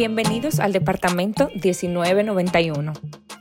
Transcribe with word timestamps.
Bienvenidos 0.00 0.60
al 0.60 0.72
Departamento 0.72 1.48
1991, 1.48 2.94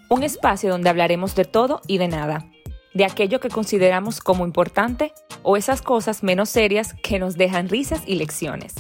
un 0.10 0.24
espacio 0.24 0.70
donde 0.70 0.90
hablaremos 0.90 1.34
de 1.34 1.46
todo 1.46 1.80
y 1.88 2.00
de 2.00 2.10
nada, 2.10 2.46
de 2.94 3.06
aquello 3.06 3.40
que 3.40 3.48
consideramos 3.48 4.20
como 4.20 4.46
importante 4.46 5.14
o 5.42 5.56
esas 5.56 5.82
cosas 5.82 6.22
menos 6.22 6.50
serias 6.50 6.96
que 7.02 7.18
nos 7.18 7.38
dejan 7.38 7.70
risas 7.70 8.02
y 8.06 8.16
lecciones. 8.16 8.76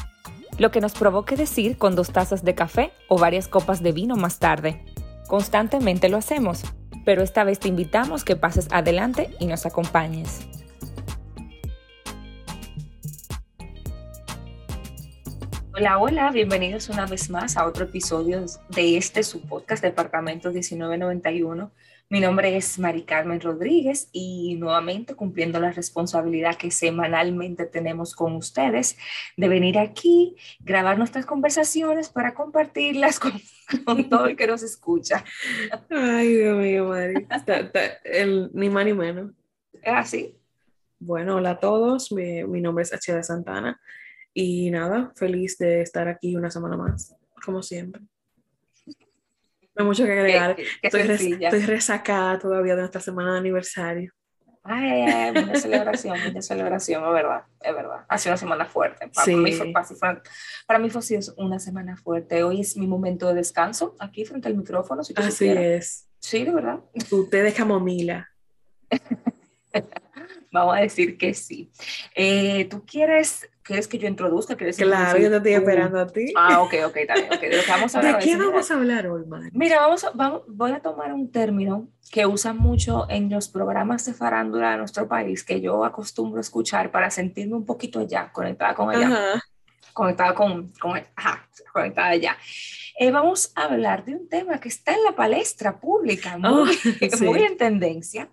Lo 0.58 0.72
que 0.72 0.82
nos 0.82 0.92
provoque 0.92 1.38
decir 1.38 1.78
con 1.78 1.96
dos 1.96 2.12
tazas 2.12 2.44
de 2.44 2.54
café 2.54 2.92
o 3.08 3.18
varias 3.18 3.48
copas 3.48 3.82
de 3.82 3.94
vino 3.94 4.18
más 4.18 4.40
tarde. 4.40 4.84
Constantemente 5.30 6.10
lo 6.10 6.18
hacemos, 6.18 6.64
pero 7.06 7.22
esta 7.24 7.46
vez 7.46 7.60
te 7.60 7.70
invitamos 7.70 8.26
que 8.26 8.36
pases 8.36 8.68
adelante 8.72 9.30
y 9.40 9.46
nos 9.46 9.66
acompañes. 9.66 10.42
Hola, 15.80 15.98
hola, 15.98 16.32
bienvenidos 16.32 16.90
una 16.90 17.06
vez 17.06 17.30
más 17.30 17.56
a 17.56 17.66
otro 17.66 17.86
episodio 17.86 18.44
de 18.68 18.98
este 18.98 19.24
su 19.24 19.48
podcast 19.48 19.82
Departamento 19.82 20.50
1991. 20.50 21.72
Mi 22.10 22.20
nombre 22.20 22.58
es 22.58 22.78
Mari 22.78 23.04
Carmen 23.04 23.40
Rodríguez 23.40 24.10
y 24.12 24.58
nuevamente 24.58 25.16
cumpliendo 25.16 25.58
la 25.58 25.72
responsabilidad 25.72 26.58
que 26.58 26.70
semanalmente 26.70 27.66
tenemos 27.66 28.14
con 28.14 28.36
ustedes 28.36 28.98
de 29.38 29.48
venir 29.48 29.80
aquí, 29.80 30.36
grabar 30.60 30.98
nuestras 30.98 31.26
conversaciones 31.26 32.10
para 32.10 32.34
compartirlas 32.34 33.18
con, 33.18 33.40
todo 34.10 34.26
el 34.26 34.36
que 34.36 34.48
nos 34.48 34.64
escucha. 34.64 35.24
Ay, 35.90 36.36
Dios 36.36 36.58
mío, 36.58 36.90
Mari. 36.90 37.26
el, 38.04 38.50
ni 38.54 38.70
más 38.70 38.84
ni 38.84 38.92
menos. 38.92 39.32
¿Es 39.72 39.94
así? 39.94 40.38
Bueno, 41.00 41.38
hola 41.38 41.52
a 41.52 41.60
todos. 41.62 42.12
Mi, 42.12 42.44
mi 42.44 42.60
nombre 42.60 42.84
es 42.84 42.94
Achida 42.94 43.24
Santana 43.24 43.80
y 44.34 44.72
nada, 44.72 45.12
feliz 45.16 45.58
de 45.58 45.82
estar 45.82 46.08
aquí 46.08 46.36
una 46.36 46.52
semana 46.52 46.78
más, 46.78 47.16
como 47.44 47.62
siempre. 47.62 48.02
No 49.76 49.84
hay 49.84 49.86
mucho 49.86 50.06
que 50.06 50.12
agregar. 50.12 50.58
estoy, 50.82 51.62
resacada 51.66 52.38
todavía 52.38 52.76
de 52.76 52.82
nuestra 52.82 53.02
semana 53.02 53.34
de 53.34 53.40
aniversario. 53.40 54.12
Ay, 54.62 55.32
mucha 55.32 55.56
celebración, 55.56 56.18
mucha 56.26 56.42
celebración, 56.42 57.04
es 57.06 57.14
verdad, 57.14 57.44
es 57.62 57.74
verdad. 57.74 58.06
Ha 58.10 58.18
sido 58.18 58.34
una 58.34 58.38
semana 58.38 58.66
fuerte. 58.66 59.08
Para, 59.08 59.26
sí. 59.26 59.36
mí 59.36 59.54
fue, 59.54 59.72
para, 60.68 60.80
mí 60.80 60.90
fue 60.90 61.02
una 61.38 61.60
semana 61.60 61.96
fuerte. 61.96 62.44
Hoy 62.44 62.62
es 62.62 62.76
mi 62.76 62.88
momento 62.88 63.30
de 63.30 63.36
descanso 63.36 63.96
aquí 64.00 64.26
frente 64.26 64.50
al 64.50 64.58
micrófono. 64.58 65.04
Si 65.04 65.14
Así 65.16 65.48
es. 65.48 66.08
Sí, 66.20 66.44
de 66.44 66.52
verdad. 66.52 66.80
Usted 67.10 67.46
de 67.46 67.54
camomila. 67.54 68.30
Vamos 70.52 70.78
a 70.78 70.82
decir 70.82 71.18
que 71.18 71.34
sí. 71.34 71.72
Eh, 72.16 72.66
¿Tú 72.66 72.86
quieres 72.86 73.50
¿Quieres 73.70 73.88
que 73.88 74.00
yo 74.00 74.08
introduzca? 74.08 74.56
¿Quieres 74.58 74.78
claro, 74.78 75.20
yo 75.20 75.30
te 75.30 75.38
estoy 75.38 75.54
esperando 75.54 76.00
a 76.00 76.08
ti. 76.08 76.34
Ah, 76.36 76.60
ok, 76.64 76.74
ok, 76.88 76.96
está 76.96 77.14
bien. 77.14 77.32
Okay. 77.32 77.50
¿De, 77.50 77.62
vamos 77.68 77.94
a 77.94 78.00
hablar 78.00 78.16
¿De 78.20 78.26
qué 78.26 78.36
vamos 78.36 78.72
a 78.72 78.74
hablar 78.74 79.06
hoy, 79.06 79.28
Mari? 79.28 79.50
Mira, 79.54 79.82
vamos, 79.82 80.08
vamos, 80.16 80.42
voy 80.48 80.72
a 80.72 80.80
tomar 80.80 81.14
un 81.14 81.32
término 81.32 81.88
que 82.12 82.26
usan 82.26 82.58
mucho 82.58 83.06
en 83.12 83.30
los 83.30 83.48
programas 83.48 84.04
de 84.08 84.16
farándula 84.16 84.72
de 84.72 84.78
nuestro 84.78 85.08
país, 85.08 85.44
que 85.44 85.62
yo 85.62 85.86
acostumbro 85.86 86.40
a 86.40 86.42
escuchar 86.42 86.90
para 86.90 87.12
sentirme 87.12 87.58
un 87.58 87.66
poquito 87.68 88.00
allá, 88.00 88.32
conectada 88.32 88.74
con 88.74 88.92
ella. 88.92 89.06
Ajá. 89.06 89.44
Conectada 89.94 90.34
con, 90.34 90.74
con 90.80 91.00
ajá, 91.16 91.48
conectada 91.72 92.08
allá. 92.08 92.38
Eh, 92.98 93.12
vamos 93.12 93.52
a 93.54 93.66
hablar 93.66 94.04
de 94.04 94.16
un 94.16 94.28
tema 94.28 94.60
que 94.60 94.70
está 94.70 94.96
en 94.96 95.04
la 95.04 95.16
palestra 95.16 95.80
pública, 95.80 96.40
muy, 96.40 96.50
oh, 96.52 97.18
muy 97.24 97.44
en 97.44 97.56
tendencia, 97.56 98.30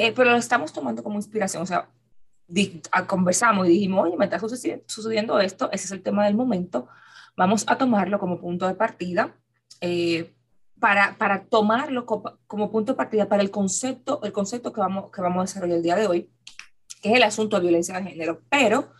que, 0.00 0.12
pero 0.12 0.30
lo 0.30 0.36
estamos 0.36 0.72
tomando 0.72 1.02
como 1.02 1.16
inspiración. 1.16 1.62
O 1.62 1.66
sea, 1.66 1.88
conversamos 3.06 3.66
y 3.66 3.70
dijimos, 3.70 4.06
oye, 4.06 4.16
me 4.16 4.26
está 4.26 4.38
sucediendo 4.38 5.40
esto, 5.40 5.70
ese 5.72 5.86
es 5.86 5.92
el 5.92 6.02
tema 6.02 6.24
del 6.26 6.34
momento, 6.34 6.88
vamos 7.36 7.64
a 7.66 7.76
tomarlo 7.76 8.18
como 8.18 8.40
punto 8.40 8.66
de 8.66 8.74
partida, 8.74 9.34
eh, 9.80 10.32
para, 10.78 11.16
para, 11.16 11.44
tomarlo 11.44 12.06
como, 12.06 12.70
punto 12.70 12.92
de 12.92 12.96
partida 12.96 13.28
para 13.28 13.42
el 13.42 13.50
concepto, 13.50 14.20
el 14.22 14.32
concepto 14.32 14.72
que 14.72 14.80
vamos, 14.80 15.10
que 15.10 15.22
vamos 15.22 15.38
a 15.38 15.42
desarrollar 15.42 15.78
el 15.78 15.82
día 15.82 15.96
de 15.96 16.06
hoy, 16.06 16.30
que 17.00 17.10
es 17.10 17.16
el 17.16 17.22
asunto 17.22 17.56
de 17.56 17.62
violencia 17.62 17.98
de 17.98 18.10
género. 18.10 18.42
Pero 18.50 18.92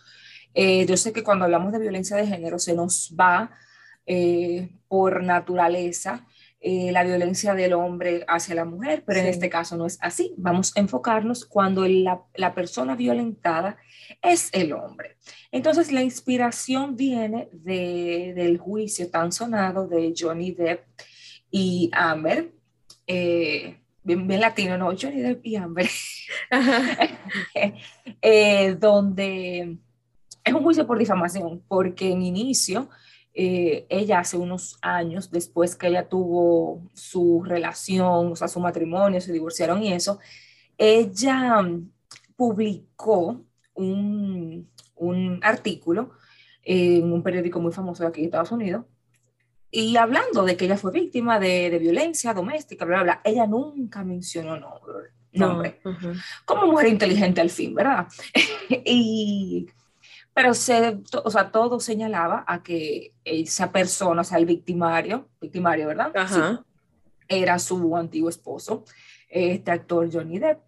eh, 0.53 0.85
yo 0.87 0.97
sé 0.97 1.13
que 1.13 1.23
cuando 1.23 1.45
hablamos 1.45 1.71
de 1.71 1.79
violencia 1.79 2.17
de 2.17 2.25
género 2.25 2.57
se 2.57 2.73
nos 2.73 3.15
va 3.17 3.51
eh, 4.07 4.71
por 4.87 5.23
naturaleza 5.23 6.25
eh, 6.69 6.91
la 6.91 7.05
violencia 7.05 7.53
del 7.53 7.71
hombre 7.71 8.25
hacia 8.27 8.53
la 8.53 8.65
mujer, 8.65 9.01
pero 9.07 9.21
en 9.21 9.27
este 9.27 9.49
caso 9.49 9.77
no 9.77 9.85
es 9.85 9.97
así. 10.01 10.33
Vamos 10.35 10.75
a 10.75 10.81
enfocarnos 10.81 11.45
cuando 11.45 11.87
la, 11.87 12.21
la, 12.35 12.53
persona 12.53 12.93
violentada 12.93 13.77
es 14.21 14.49
el 14.51 14.73
hombre. 14.73 15.15
Entonces 15.49 15.93
la 15.93 16.03
inspiración 16.03 16.97
viene 16.97 17.47
de, 17.53 18.33
del 18.35 18.57
juicio 18.57 19.09
tan 19.09 19.31
sonado 19.31 19.87
de 19.87 20.13
Johnny 20.13 20.51
Depp 20.51 20.83
y 21.49 21.89
Amber. 21.93 22.51
Eh, 23.07 23.77
bien, 24.03 24.27
bien, 24.27 24.41
latino, 24.41 24.77
¿no? 24.77 24.87
Johnny 24.87 25.21
Depp 25.21 25.45
y 25.45 25.55
Amber. 25.55 25.87
eh, 28.21 28.75
donde 28.77 29.77
es 30.43 30.53
un 30.53 30.63
juicio 30.63 30.85
por 30.85 30.99
difamación, 30.99 31.63
porque 31.69 32.11
en 32.11 32.23
inicio 32.23 32.89
eh, 33.39 33.85
ella 33.89 34.17
hace 34.17 34.35
unos 34.35 34.79
años, 34.81 35.29
después 35.29 35.75
que 35.75 35.89
ella 35.89 36.09
tuvo 36.09 36.81
su 36.95 37.43
relación, 37.45 38.31
o 38.31 38.35
sea, 38.35 38.47
su 38.47 38.59
matrimonio, 38.59 39.21
se 39.21 39.31
divorciaron 39.31 39.83
y 39.83 39.93
eso, 39.93 40.17
ella 40.75 41.61
mm, 41.61 41.87
publicó 42.35 43.45
un, 43.75 44.67
un 44.95 45.39
artículo 45.43 46.13
en 46.63 47.13
un 47.13 47.21
periódico 47.21 47.59
muy 47.59 47.71
famoso 47.71 48.01
de 48.01 48.09
aquí 48.09 48.21
de 48.21 48.25
Estados 48.25 48.51
Unidos, 48.51 48.85
y 49.69 49.97
hablando 49.97 50.43
de 50.43 50.57
que 50.57 50.65
ella 50.65 50.77
fue 50.77 50.91
víctima 50.91 51.39
de, 51.39 51.69
de 51.69 51.77
violencia 51.77 52.33
doméstica, 52.33 52.85
bla, 52.85 53.03
bla, 53.03 53.03
bla, 53.03 53.21
ella 53.23 53.45
nunca 53.45 54.03
mencionó 54.03 54.57
nombre, 54.57 55.11
nombre. 55.31 55.79
como 56.43 56.65
mujer 56.71 56.87
inteligente 56.87 57.39
al 57.39 57.51
fin, 57.51 57.75
¿verdad? 57.75 58.07
y 58.83 59.67
pero 60.37 60.53
se, 60.53 60.99
o 61.23 61.31
sea, 61.31 61.49
todo 61.49 61.79
señalaba 61.79 62.45
a 62.45 62.61
que 62.61 63.15
esa 63.25 63.71
persona, 63.71 64.21
o 64.21 64.23
sea, 64.23 64.37
el 64.37 64.45
victimario, 64.45 65.29
victimario, 65.41 65.87
¿verdad? 65.87 66.11
Ajá. 66.15 66.63
era 67.27 67.57
su 67.57 67.97
antiguo 67.97 68.29
esposo, 68.29 68.85
este 69.29 69.71
actor 69.71 70.07
Johnny 70.13 70.37
Depp. 70.37 70.59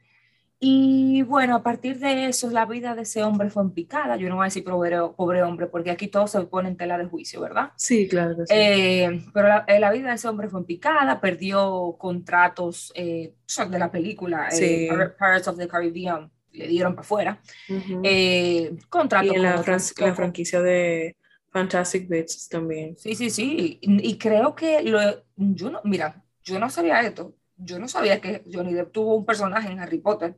Y 0.60 1.22
bueno, 1.22 1.56
a 1.56 1.62
partir 1.62 2.00
de 2.00 2.26
eso, 2.26 2.50
la 2.50 2.66
vida 2.66 2.96
de 2.96 3.04
ese 3.04 3.22
hombre 3.22 3.52
fue 3.52 3.62
en 3.62 3.70
picada. 3.70 4.18
Yo 4.18 4.28
no 4.28 4.38
voy 4.38 4.46
a 4.46 4.46
decir 4.46 4.64
pobre, 4.64 4.98
pobre 5.16 5.44
hombre, 5.44 5.68
porque 5.68 5.92
aquí 5.92 6.08
todo 6.08 6.26
se 6.26 6.42
pone 6.48 6.70
en 6.70 6.76
tela 6.76 6.98
de 6.98 7.06
juicio, 7.06 7.40
¿verdad? 7.40 7.72
Sí, 7.76 8.08
claro. 8.08 8.34
sí. 8.38 8.46
Eh, 8.50 9.24
pero 9.36 9.50
la, 9.50 9.66
eh, 9.68 9.80
la, 9.80 9.92
vida 9.92 10.10
de 10.10 10.16
ese 10.16 10.28
hombre 10.28 10.50
fue 10.50 10.62
en 10.62 10.66
picada, 10.66 11.22
perdió 11.22 11.96
contratos 12.00 12.92
eh, 12.96 13.36
de 13.70 13.80
la 13.80 13.92
película 13.92 14.50
sí. 14.50 14.90
Pirates 14.90 15.48
of 15.48 15.58
the 15.58 15.68
Caribbean 15.68 16.32
le 16.52 16.68
dieron 16.68 16.94
para 16.94 17.02
afuera. 17.02 17.42
Eh, 18.04 18.78
contrato 18.90 19.26
y 19.26 19.36
en 19.36 19.44
la, 19.44 19.64
la, 19.64 20.16
franquicia 20.16 20.62
de 20.62 21.16
Fantastic 21.52 22.08
Beasts 22.08 22.50
también. 22.50 22.98
Sí, 22.98 23.16
sí, 23.16 23.30
sí. 23.30 23.80
Y, 23.82 24.18
creo 24.18 24.56
que 24.56 24.84
lo, 24.84 25.00
yo 25.36 25.70
no, 25.70 25.82
mira, 25.84 26.24
yo 26.44 26.60
no 26.60 26.70
sabía 26.70 27.02
esto. 27.02 27.36
Yo 27.58 27.78
no 27.78 27.88
sabía 27.88 28.22
que 28.22 28.44
Johnny 28.52 28.74
Depp 28.74 28.92
tuvo 28.92 29.16
un 29.16 29.26
personaje 29.26 29.70
en 29.70 29.80
Harry 29.80 30.00
Potter. 30.00 30.36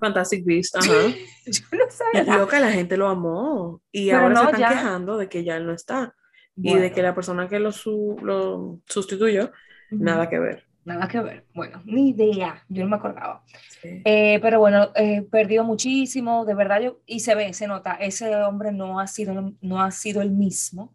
Fantastic 0.00 0.44
Beasts, 0.44 0.76
ajá. 0.76 1.08
yo 1.46 1.62
no 1.72 1.90
sabía. 1.90 2.46
que 2.48 2.60
la 2.60 2.72
gente 2.72 2.96
lo 2.96 3.08
amó 3.08 3.82
y 3.92 4.10
ahora 4.10 4.36
se 4.36 4.44
están 4.52 4.72
quejando 4.72 5.18
de 5.18 5.28
que 5.28 5.44
ya 5.44 5.56
él 5.56 5.66
no 5.66 5.72
está 5.72 6.14
y 6.56 6.74
de 6.74 6.90
que 6.90 7.02
la 7.02 7.14
persona 7.14 7.48
que 7.48 7.60
lo, 7.60 7.70
lo 8.22 8.80
sustituyó, 8.86 9.52
nada 9.90 10.28
que 10.28 10.38
ver. 10.38 10.67
Nada 10.88 11.06
que 11.06 11.20
ver. 11.20 11.44
Bueno, 11.52 11.82
ni 11.84 12.08
idea, 12.08 12.64
yo 12.70 12.82
no 12.82 12.88
me 12.88 12.96
acordaba. 12.96 13.44
Eh, 13.82 14.38
pero 14.40 14.58
bueno, 14.58 14.88
eh, 14.94 15.20
perdió 15.20 15.62
muchísimo, 15.62 16.46
de 16.46 16.54
verdad, 16.54 16.80
yo, 16.80 17.00
y 17.04 17.20
se 17.20 17.34
ve, 17.34 17.52
se 17.52 17.66
nota, 17.66 17.92
ese 17.92 18.34
hombre 18.36 18.72
no 18.72 18.98
ha 18.98 19.06
sido, 19.06 19.52
no 19.60 19.82
ha 19.82 19.90
sido 19.90 20.22
el 20.22 20.30
mismo 20.30 20.94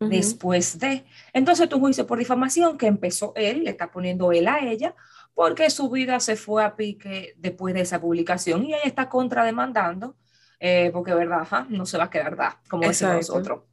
después 0.00 0.78
de. 0.78 1.04
Entonces, 1.34 1.68
tu 1.68 1.78
juicio 1.78 2.06
por 2.06 2.18
difamación 2.18 2.78
que 2.78 2.86
empezó 2.86 3.34
él, 3.36 3.64
le 3.64 3.70
está 3.70 3.90
poniendo 3.90 4.32
él 4.32 4.48
a 4.48 4.60
ella, 4.60 4.94
porque 5.34 5.68
su 5.68 5.90
vida 5.90 6.18
se 6.18 6.36
fue 6.36 6.64
a 6.64 6.74
pique 6.74 7.34
después 7.36 7.74
de 7.74 7.82
esa 7.82 8.00
publicación 8.00 8.64
y 8.64 8.72
ella 8.72 8.84
está 8.84 9.10
contrademandando, 9.10 10.16
eh, 10.60 10.88
porque, 10.94 11.12
verdad, 11.12 11.66
no 11.68 11.84
se 11.84 11.98
va 11.98 12.04
a 12.04 12.10
quedar 12.10 12.36
da, 12.36 12.58
como 12.70 12.88
decimos 12.88 13.16
nosotros. 13.16 13.64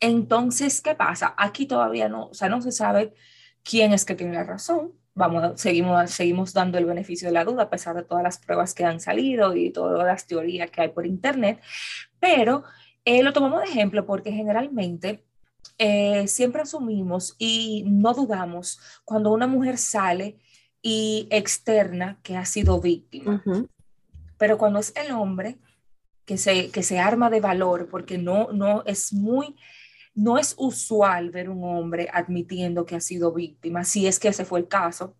Entonces, 0.00 0.82
¿qué 0.82 0.94
pasa? 0.94 1.34
Aquí 1.38 1.64
todavía 1.64 2.10
no, 2.10 2.26
o 2.26 2.34
sea, 2.34 2.50
no 2.50 2.60
se 2.60 2.72
sabe 2.72 3.14
quién 3.62 3.92
es 3.92 4.04
que 4.04 4.14
tiene 4.14 4.34
la 4.34 4.44
razón. 4.44 4.92
Vamos, 5.14 5.60
seguimos, 5.60 6.10
seguimos 6.10 6.52
dando 6.54 6.78
el 6.78 6.86
beneficio 6.86 7.28
de 7.28 7.34
la 7.34 7.44
duda 7.44 7.64
a 7.64 7.70
pesar 7.70 7.94
de 7.94 8.02
todas 8.02 8.22
las 8.22 8.38
pruebas 8.38 8.72
que 8.72 8.84
han 8.84 8.98
salido 8.98 9.54
y 9.54 9.70
todas 9.70 10.06
las 10.06 10.26
teorías 10.26 10.70
que 10.70 10.80
hay 10.80 10.88
por 10.88 11.06
internet, 11.06 11.60
pero 12.18 12.64
eh, 13.04 13.22
lo 13.22 13.32
tomamos 13.32 13.60
de 13.60 13.68
ejemplo 13.68 14.06
porque 14.06 14.32
generalmente 14.32 15.22
eh, 15.78 16.26
siempre 16.28 16.62
asumimos 16.62 17.34
y 17.38 17.84
no 17.86 18.14
dudamos 18.14 18.80
cuando 19.04 19.32
una 19.32 19.46
mujer 19.46 19.78
sale 19.78 20.38
y 20.80 21.28
externa 21.30 22.18
que 22.22 22.36
ha 22.36 22.44
sido 22.44 22.80
víctima. 22.80 23.42
pero 24.38 24.58
cuando 24.58 24.80
es 24.80 24.92
el 24.96 25.12
hombre 25.12 25.58
que 26.24 26.38
se, 26.38 26.70
que 26.70 26.82
se 26.82 26.98
arma 26.98 27.30
de 27.30 27.40
valor, 27.40 27.88
porque 27.90 28.18
no, 28.18 28.52
no 28.52 28.82
es 28.86 29.12
muy, 29.12 29.56
no 30.14 30.38
es 30.38 30.54
usual 30.58 31.30
ver 31.30 31.48
un 31.48 31.64
hombre 31.64 32.08
admitiendo 32.12 32.84
que 32.84 32.96
ha 32.96 33.00
sido 33.00 33.32
víctima, 33.32 33.84
si 33.84 34.06
es 34.06 34.18
que 34.18 34.28
ese 34.28 34.44
fue 34.44 34.60
el 34.60 34.68
caso. 34.68 35.14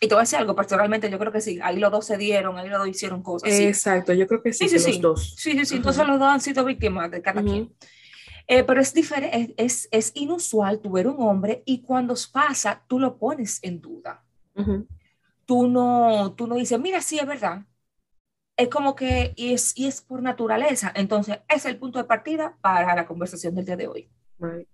Y 0.00 0.08
te 0.08 0.14
voy 0.14 0.22
a 0.22 0.22
decir 0.22 0.38
algo, 0.38 0.56
personalmente 0.56 1.08
yo 1.08 1.18
creo 1.18 1.30
que 1.30 1.40
sí, 1.40 1.60
ahí 1.62 1.78
los 1.78 1.92
dos 1.92 2.06
se 2.06 2.16
dieron, 2.16 2.58
ahí 2.58 2.68
los 2.68 2.80
dos 2.80 2.88
hicieron 2.88 3.22
cosas. 3.22 3.50
Exacto, 3.50 4.12
yo 4.12 4.26
creo 4.26 4.42
que 4.42 4.52
sí, 4.52 4.68
sí, 4.68 4.80
sí, 4.80 4.94
los 4.94 5.00
dos. 5.00 5.34
Sí, 5.36 5.52
sí, 5.52 5.64
sí, 5.64 5.76
entonces 5.76 6.04
los 6.06 6.18
dos 6.18 6.28
han 6.28 6.40
sido 6.40 6.64
víctimas 6.64 7.10
de 7.10 7.22
cada 7.22 7.40
quien. 7.42 7.72
Eh, 8.48 8.64
pero 8.64 8.80
es 8.80 8.92
diferente, 8.92 9.54
es, 9.56 9.88
es, 9.92 10.10
inusual 10.16 10.80
tu 10.80 10.90
ver 10.90 11.06
un 11.06 11.16
hombre 11.20 11.62
y 11.64 11.82
cuando 11.82 12.14
pasa, 12.32 12.82
tú 12.88 12.98
lo 12.98 13.16
pones 13.16 13.60
en 13.62 13.80
duda. 13.80 14.24
Tú 15.44 15.68
no, 15.68 16.34
tú 16.36 16.48
no 16.48 16.56
dices, 16.56 16.80
mira, 16.80 17.00
sí, 17.00 17.18
es 17.20 17.26
verdad. 17.26 17.64
Es 18.56 18.68
como 18.68 18.96
que, 18.96 19.32
y 19.36 19.54
es, 19.54 19.76
y 19.76 19.86
es 19.86 20.02
por 20.02 20.20
naturaleza. 20.20 20.92
Entonces, 20.96 21.38
es 21.48 21.64
el 21.64 21.78
punto 21.78 21.98
de 21.98 22.04
partida 22.04 22.58
para 22.60 22.94
la 22.96 23.06
conversación 23.06 23.54
del 23.54 23.64
día 23.64 23.76
de 23.76 23.86
hoy. 23.86 24.10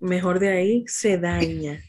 Mejor 0.00 0.38
de 0.38 0.48
ahí 0.48 0.84
se 0.86 1.18
daña. 1.18 1.82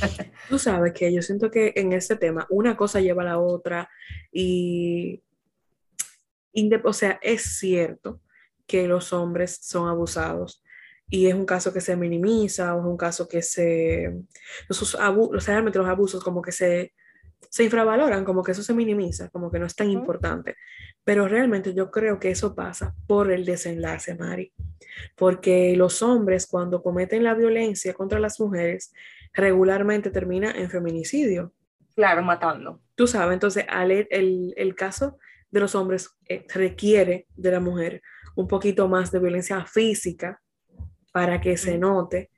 Tú 0.48 0.58
sabes 0.58 0.92
que 0.92 1.12
yo 1.12 1.22
siento 1.22 1.50
que 1.50 1.72
en 1.76 1.92
este 1.92 2.16
tema 2.16 2.46
una 2.50 2.76
cosa 2.76 3.00
lleva 3.00 3.22
a 3.22 3.26
la 3.26 3.38
otra 3.38 3.88
y, 4.32 5.22
o 6.84 6.92
sea, 6.92 7.18
es 7.22 7.58
cierto 7.58 8.20
que 8.66 8.88
los 8.88 9.12
hombres 9.12 9.58
son 9.62 9.88
abusados 9.88 10.62
y 11.08 11.26
es 11.28 11.34
un 11.34 11.46
caso 11.46 11.72
que 11.72 11.80
se 11.80 11.96
minimiza 11.96 12.74
o 12.74 12.80
es 12.80 12.86
un 12.86 12.96
caso 12.96 13.28
que 13.28 13.42
se, 13.42 14.12
los, 14.68 14.94
abusos, 14.96 15.46
realmente 15.46 15.78
los 15.78 15.88
abusos 15.88 16.22
como 16.22 16.42
que 16.42 16.52
se, 16.52 16.94
se 17.50 17.64
infravaloran, 17.64 18.24
como 18.24 18.42
que 18.42 18.52
eso 18.52 18.62
se 18.62 18.74
minimiza, 18.74 19.28
como 19.30 19.50
que 19.50 19.58
no 19.58 19.66
es 19.66 19.74
tan 19.74 19.90
importante. 19.90 20.56
Pero 21.04 21.28
realmente 21.28 21.74
yo 21.74 21.90
creo 21.90 22.18
que 22.18 22.30
eso 22.30 22.54
pasa 22.54 22.94
por 23.06 23.30
el 23.30 23.44
desenlace, 23.44 24.14
Mari. 24.14 24.52
Porque 25.16 25.74
los 25.76 26.02
hombres 26.02 26.46
cuando 26.46 26.82
cometen 26.82 27.24
la 27.24 27.34
violencia 27.34 27.94
contra 27.94 28.18
las 28.18 28.40
mujeres, 28.40 28.92
regularmente 29.32 30.10
termina 30.10 30.50
en 30.50 30.70
feminicidio. 30.70 31.52
Claro, 31.94 32.22
matando. 32.22 32.80
Tú 32.94 33.06
sabes, 33.06 33.34
entonces 33.34 33.66
el, 34.10 34.54
el, 34.56 34.74
caso 34.74 35.18
de 35.50 35.60
los 35.60 35.74
hombres 35.74 36.10
eh, 36.28 36.44
requiere 36.52 37.26
de 37.36 37.50
la 37.50 37.60
mujer 37.60 38.02
un 38.34 38.48
poquito 38.48 38.88
más 38.88 39.12
de 39.12 39.18
violencia 39.18 39.64
física 39.64 40.42
para 41.12 41.40
que 41.40 41.56
se 41.56 41.78
note 41.78 42.30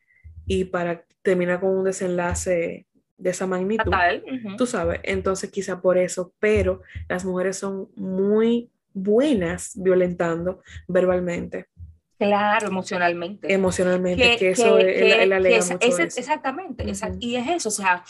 y 0.47 0.65
para 0.65 1.05
terminar 1.23 1.61
con 1.61 1.71
un 1.71 1.85
desenlace 1.85 2.88
de 3.19 3.31
esa 3.31 3.47
magnitud. 3.47 3.93
Tú 4.57 4.67
sabes, 4.67 5.01
entonces 5.03 5.51
quizá 5.51 5.81
por 5.81 5.99
eso, 5.99 6.33
pero 6.39 6.83
las 7.09 7.25
mujeres 7.25 7.59
son 7.59 7.89
muy 7.97 8.71
buenas 8.95 9.73
violentando 9.75 10.63
verbalmente. 10.87 11.67
Claro, 12.17 12.69
emocionalmente. 12.69 13.53
Emocionalmente, 13.53 14.37
que, 14.39 14.51
eso 14.51 14.77
que, 14.77 15.23
él, 15.23 15.31
mucho 15.31 16.03
Exactamente, 16.03 16.85
y 17.21 17.37
es 17.37 17.49
eso, 17.49 17.69
o 17.69 17.73
sea, 17.73 18.03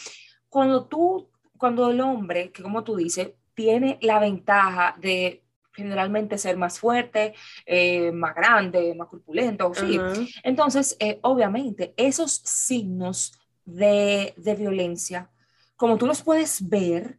cuando 0.48 0.86
tú, 0.86 1.28
cuando 1.58 1.90
el 1.90 2.00
hombre, 2.00 2.50
que 2.50 2.62
como 2.62 2.84
tú 2.84 2.96
dices, 2.96 3.32
tiene 3.54 3.98
la 4.00 4.18
ventaja 4.18 4.96
de 4.98 5.42
generalmente 5.72 6.38
ser 6.38 6.56
más 6.56 6.78
fuerte, 6.78 7.34
eh, 7.66 8.10
más 8.12 8.34
grande, 8.34 8.94
más 8.94 9.08
corpulento, 9.08 9.72
sí. 9.74 9.98
Entonces, 10.42 10.96
eh, 11.00 11.18
obviamente, 11.22 11.92
esos 11.96 12.32
signos 12.32 13.38
de, 13.68 14.34
de, 14.36 14.54
violencia, 14.54 15.30
como 15.76 15.98
tú 15.98 16.06
los 16.06 16.22
puedes 16.22 16.68
ver 16.68 17.18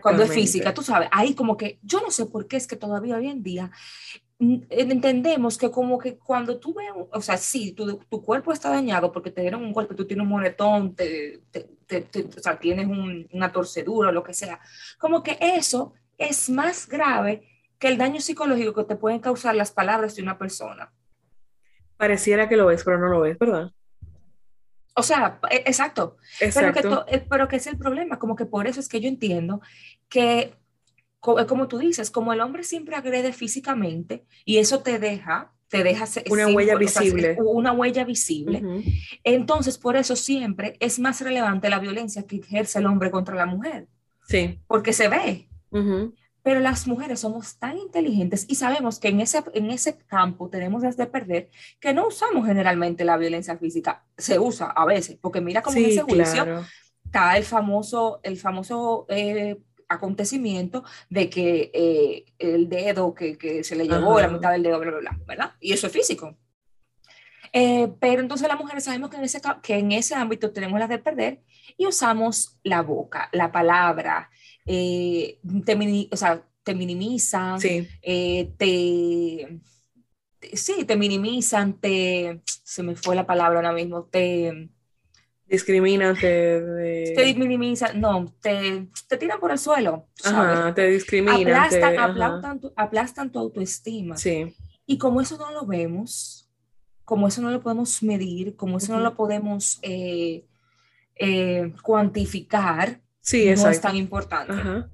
cuando 0.00 0.22
es 0.22 0.32
física, 0.32 0.72
tú 0.72 0.82
sabes, 0.82 1.08
ahí 1.12 1.34
como 1.34 1.56
que 1.56 1.78
yo 1.82 2.00
no 2.00 2.10
sé 2.10 2.26
por 2.26 2.46
qué 2.46 2.56
es 2.56 2.66
que 2.66 2.76
todavía 2.76 3.16
hoy 3.16 3.28
en 3.28 3.42
día 3.42 3.70
entendemos 4.38 5.56
que 5.56 5.70
como 5.70 5.98
que 5.98 6.16
cuando 6.16 6.58
tú 6.58 6.74
ves, 6.74 6.88
o 7.10 7.20
sea, 7.20 7.36
sí, 7.36 7.72
tu, 7.72 7.98
tu, 7.98 8.22
cuerpo 8.22 8.52
está 8.52 8.70
dañado 8.70 9.12
porque 9.12 9.30
te 9.30 9.42
dieron 9.42 9.62
un 9.62 9.72
golpe, 9.72 9.94
tú 9.94 10.06
tienes 10.06 10.24
un 10.24 10.30
moretón, 10.30 10.94
te, 10.94 11.40
te, 11.86 12.08
o 12.36 12.42
sea, 12.42 12.58
tienes 12.58 12.88
una 13.32 13.52
torcedura 13.52 14.08
o 14.08 14.12
lo 14.12 14.24
que 14.24 14.34
sea, 14.34 14.58
como 14.98 15.22
que 15.22 15.38
eso 15.40 15.92
es 16.18 16.50
más 16.50 16.88
grave 16.88 17.48
que 17.78 17.88
el 17.88 17.98
daño 17.98 18.20
psicológico 18.20 18.74
que 18.74 18.84
te 18.84 18.96
pueden 18.96 19.20
causar 19.20 19.54
las 19.54 19.70
palabras 19.70 20.16
de 20.16 20.22
una 20.22 20.38
persona. 20.38 20.92
Pareciera 21.96 22.48
que 22.48 22.56
lo 22.56 22.66
ves, 22.66 22.82
pero 22.84 22.98
no 22.98 23.08
lo 23.08 23.20
ves, 23.20 23.38
¿verdad? 23.38 23.70
O 24.94 25.02
sea, 25.02 25.40
exacto. 25.50 26.16
exacto. 26.40 26.80
Pero, 26.80 27.04
que 27.04 27.16
eh, 27.16 27.26
pero 27.28 27.48
que 27.48 27.56
es 27.56 27.66
el 27.66 27.76
problema, 27.76 28.18
como 28.18 28.36
que 28.36 28.46
por 28.46 28.66
eso 28.66 28.80
es 28.80 28.88
que 28.88 29.00
yo 29.00 29.08
entiendo 29.08 29.60
que 30.08 30.54
como 31.20 31.68
tú 31.68 31.78
dices, 31.78 32.10
como 32.10 32.32
el 32.32 32.40
hombre 32.40 32.64
siempre 32.64 32.96
agrede 32.96 33.32
físicamente 33.32 34.24
y 34.44 34.58
eso 34.58 34.80
te 34.80 34.98
deja, 34.98 35.52
te 35.68 35.82
deja 35.82 36.04
una 36.28 36.48
huella 36.48 36.76
visible. 36.76 37.36
una 37.40 37.72
huella 37.72 38.04
visible. 38.04 38.62
Entonces, 39.24 39.78
por 39.78 39.96
eso 39.96 40.16
siempre 40.16 40.76
es 40.80 40.98
más 40.98 41.20
relevante 41.22 41.70
la 41.70 41.78
violencia 41.78 42.26
que 42.26 42.36
ejerce 42.36 42.78
el 42.78 42.86
hombre 42.86 43.10
contra 43.10 43.34
la 43.34 43.46
mujer. 43.46 43.86
Sí. 44.28 44.60
Porque 44.66 44.92
se 44.92 45.08
ve. 45.08 45.48
Pero 46.44 46.60
las 46.60 46.86
mujeres 46.86 47.20
somos 47.20 47.58
tan 47.58 47.78
inteligentes 47.78 48.44
y 48.48 48.54
sabemos 48.54 49.00
que 49.00 49.08
en 49.08 49.20
ese, 49.20 49.42
en 49.54 49.70
ese 49.70 49.96
campo 49.96 50.48
tenemos 50.50 50.82
de 50.82 51.06
perder 51.06 51.50
que 51.80 51.92
no 51.92 52.06
usamos 52.06 52.46
generalmente 52.46 53.04
la 53.04 53.16
violencia 53.16 53.56
física. 53.56 54.04
Se 54.16 54.38
usa 54.38 54.66
a 54.66 54.84
veces, 54.84 55.18
porque 55.20 55.40
mira 55.40 55.62
cómo 55.62 55.76
en 55.78 55.86
ese 55.86 56.02
juicio 56.02 56.64
está 57.04 57.36
el 57.36 57.44
famoso, 57.44 58.20
el 58.22 58.36
famoso 58.36 59.06
eh, 59.08 59.58
acontecimiento 59.88 60.84
de 61.08 61.30
que 61.30 61.70
eh, 61.72 62.24
el 62.38 62.68
dedo 62.68 63.14
que, 63.14 63.36
que, 63.38 63.64
se 63.64 63.74
le 63.74 63.88
llevó, 63.88 64.20
la 64.20 64.28
mitad 64.28 64.52
del 64.52 64.62
dedo, 64.62 64.78
bla, 64.78 64.90
bla, 64.90 65.00
bla, 65.00 65.20
¿verdad? 65.26 65.52
Y 65.60 65.72
eso 65.72 65.86
es 65.86 65.92
físico. 65.92 66.36
Eh, 67.56 67.88
pero 68.00 68.20
entonces 68.20 68.48
las 68.48 68.58
mujeres 68.58 68.82
sabemos 68.84 69.10
que 69.10 69.16
en, 69.16 69.24
ese, 69.24 69.40
que 69.62 69.78
en 69.78 69.92
ese 69.92 70.14
ámbito 70.14 70.52
tenemos 70.52 70.78
las 70.78 70.88
de 70.88 70.98
perder 70.98 71.40
y 71.78 71.86
usamos 71.86 72.58
la 72.64 72.82
boca, 72.82 73.28
la 73.32 73.52
palabra, 73.52 74.28
eh, 74.66 75.38
te, 75.64 76.08
o 76.10 76.16
sea, 76.16 76.42
te 76.62 76.74
minimizan, 76.74 77.60
sí. 77.60 77.88
te, 78.02 79.60
sí, 80.54 80.84
te 80.84 80.96
minimizan, 80.96 81.74
te, 81.80 82.42
se 82.44 82.82
me 82.82 82.96
fue 82.96 83.14
la 83.14 83.26
palabra 83.26 83.58
ahora 83.58 83.72
mismo, 83.72 84.04
te, 84.04 84.70
discriminan, 85.46 86.16
te... 86.16 87.12
Te 87.14 87.34
minimizan, 87.34 88.00
no, 88.00 88.34
te, 88.40 88.88
te, 89.08 89.16
tiran 89.16 89.40
por 89.40 89.50
el 89.50 89.58
suelo. 89.58 90.08
Ajá, 90.24 90.74
te 90.74 90.88
discriminan. 90.88 91.72
Aplastan, 91.98 92.60
tu, 92.60 92.72
aplastan 92.76 93.30
tu 93.30 93.38
autoestima. 93.38 94.16
Sí. 94.16 94.54
Y 94.86 94.98
como 94.98 95.20
eso 95.20 95.38
no 95.38 95.50
lo 95.52 95.66
vemos, 95.66 96.50
como 97.04 97.28
eso 97.28 97.42
no 97.42 97.50
lo 97.50 97.60
podemos 97.60 98.02
medir, 98.02 98.56
como 98.56 98.78
eso 98.78 98.92
no 98.94 99.00
lo 99.00 99.14
podemos 99.14 99.78
eh, 99.82 100.46
eh, 101.16 101.72
cuantificar, 101.82 103.00
sí, 103.24 103.52
no 103.56 103.68
es 103.68 103.80
tan 103.80 103.96
importante. 103.96 104.52
Ajá. 104.52 104.90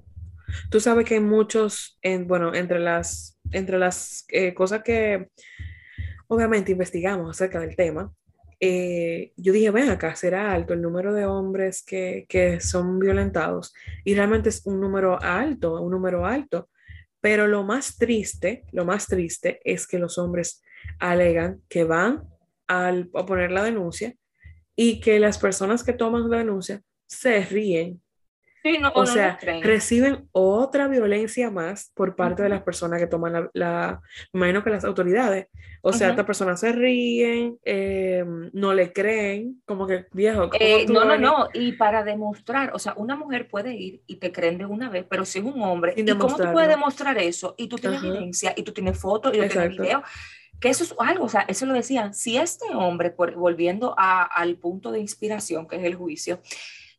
Tú 0.69 0.79
sabes 0.79 1.05
que 1.05 1.19
muchos, 1.19 1.97
en, 2.01 2.27
bueno, 2.27 2.53
entre 2.53 2.79
las, 2.79 3.39
entre 3.51 3.77
las 3.77 4.25
eh, 4.29 4.53
cosas 4.53 4.83
que 4.83 5.29
obviamente 6.27 6.71
investigamos 6.71 7.29
acerca 7.29 7.59
del 7.59 7.75
tema, 7.75 8.13
eh, 8.59 9.33
yo 9.37 9.53
dije, 9.53 9.71
ven 9.71 9.89
acá, 9.89 10.15
será 10.15 10.53
alto 10.53 10.73
el 10.73 10.81
número 10.81 11.13
de 11.13 11.25
hombres 11.25 11.83
que, 11.83 12.25
que, 12.29 12.59
son 12.59 12.99
violentados. 12.99 13.73
Y 14.03 14.13
realmente 14.13 14.49
es 14.49 14.65
un 14.65 14.79
número 14.79 15.21
alto, 15.21 15.81
un 15.81 15.91
número 15.91 16.25
alto. 16.25 16.69
Pero 17.21 17.47
lo 17.47 17.63
más 17.63 17.97
triste, 17.97 18.65
lo 18.71 18.85
más 18.85 19.07
triste 19.07 19.59
es 19.63 19.87
que 19.87 19.99
los 19.99 20.17
hombres 20.17 20.61
alegan 20.99 21.61
que 21.69 21.83
van 21.83 22.23
al, 22.67 23.09
a 23.13 23.25
poner 23.25 23.51
la 23.51 23.63
denuncia 23.63 24.13
y 24.75 24.99
que 24.99 25.19
las 25.19 25.37
personas 25.37 25.83
que 25.83 25.93
toman 25.93 26.29
la 26.29 26.37
denuncia 26.37 26.81
se 27.07 27.43
ríen 27.43 28.01
o 28.93 29.05
sea, 29.05 29.39
reciben 29.61 30.27
otra 30.31 30.87
violencia 30.87 31.49
más 31.49 31.91
por 31.95 32.15
parte 32.15 32.43
de 32.43 32.49
las 32.49 32.61
personas 32.61 32.99
que 32.99 33.07
toman 33.07 33.33
la, 33.33 33.49
la, 33.53 34.01
imagino 34.33 34.63
que 34.63 34.69
las 34.69 34.83
autoridades. 34.83 35.47
O 35.81 35.91
sea, 35.93 36.09
estas 36.09 36.25
personas 36.25 36.59
se 36.59 36.71
ríen, 36.71 37.57
eh, 37.65 38.23
no 38.53 38.73
le 38.73 38.93
creen, 38.93 39.61
como 39.65 39.87
que 39.87 40.05
viejo. 40.11 40.49
Eh, 40.59 40.85
no, 40.87 41.05
no, 41.05 41.17
no, 41.17 41.47
y 41.53 41.73
para 41.73 42.03
demostrar, 42.03 42.71
o 42.73 42.79
sea, 42.79 42.93
una 42.97 43.15
mujer 43.15 43.47
puede 43.47 43.73
ir 43.73 44.01
y 44.05 44.17
te 44.17 44.31
creen 44.31 44.59
de 44.59 44.65
una 44.65 44.89
vez, 44.89 45.05
pero 45.09 45.25
si 45.25 45.39
es 45.39 45.45
un 45.45 45.61
hombre, 45.63 45.93
¿y 45.97 46.05
cómo 46.15 46.37
tú 46.37 46.51
puedes 46.53 46.69
demostrar 46.69 47.17
eso? 47.17 47.55
Y 47.57 47.67
tú 47.67 47.77
tienes 47.77 48.03
evidencia, 48.03 48.53
y 48.55 48.63
tú 48.63 48.71
tienes 48.71 48.97
fotos, 48.97 49.33
y 49.35 49.39
tú 49.39 49.47
tienes 49.47 49.69
video 49.69 50.03
que 50.61 50.69
eso 50.69 50.83
es 50.83 50.93
algo, 50.99 51.25
o 51.25 51.29
sea, 51.29 51.41
eso 51.47 51.65
lo 51.65 51.73
decían, 51.73 52.13
si 52.13 52.37
este 52.37 52.65
hombre, 52.75 53.09
por, 53.09 53.33
volviendo 53.33 53.95
a, 53.97 54.21
al 54.21 54.57
punto 54.57 54.91
de 54.91 54.99
inspiración, 54.99 55.67
que 55.67 55.77
es 55.77 55.83
el 55.83 55.95
juicio, 55.95 56.39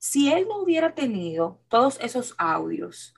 si 0.02 0.32
él 0.32 0.48
no 0.48 0.60
hubiera 0.60 0.96
tenido 0.96 1.60
todos 1.68 1.96
esos 2.00 2.34
audios, 2.36 3.14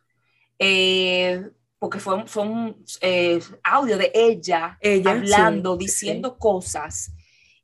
eh, 0.58 1.50
porque 1.78 1.98
fue, 1.98 2.28
son 2.28 2.76
eh, 3.00 3.40
audio 3.62 3.96
de 3.96 4.12
ella, 4.12 4.78
hablando, 5.06 5.78
diciendo 5.78 6.36
cosas, 6.36 7.14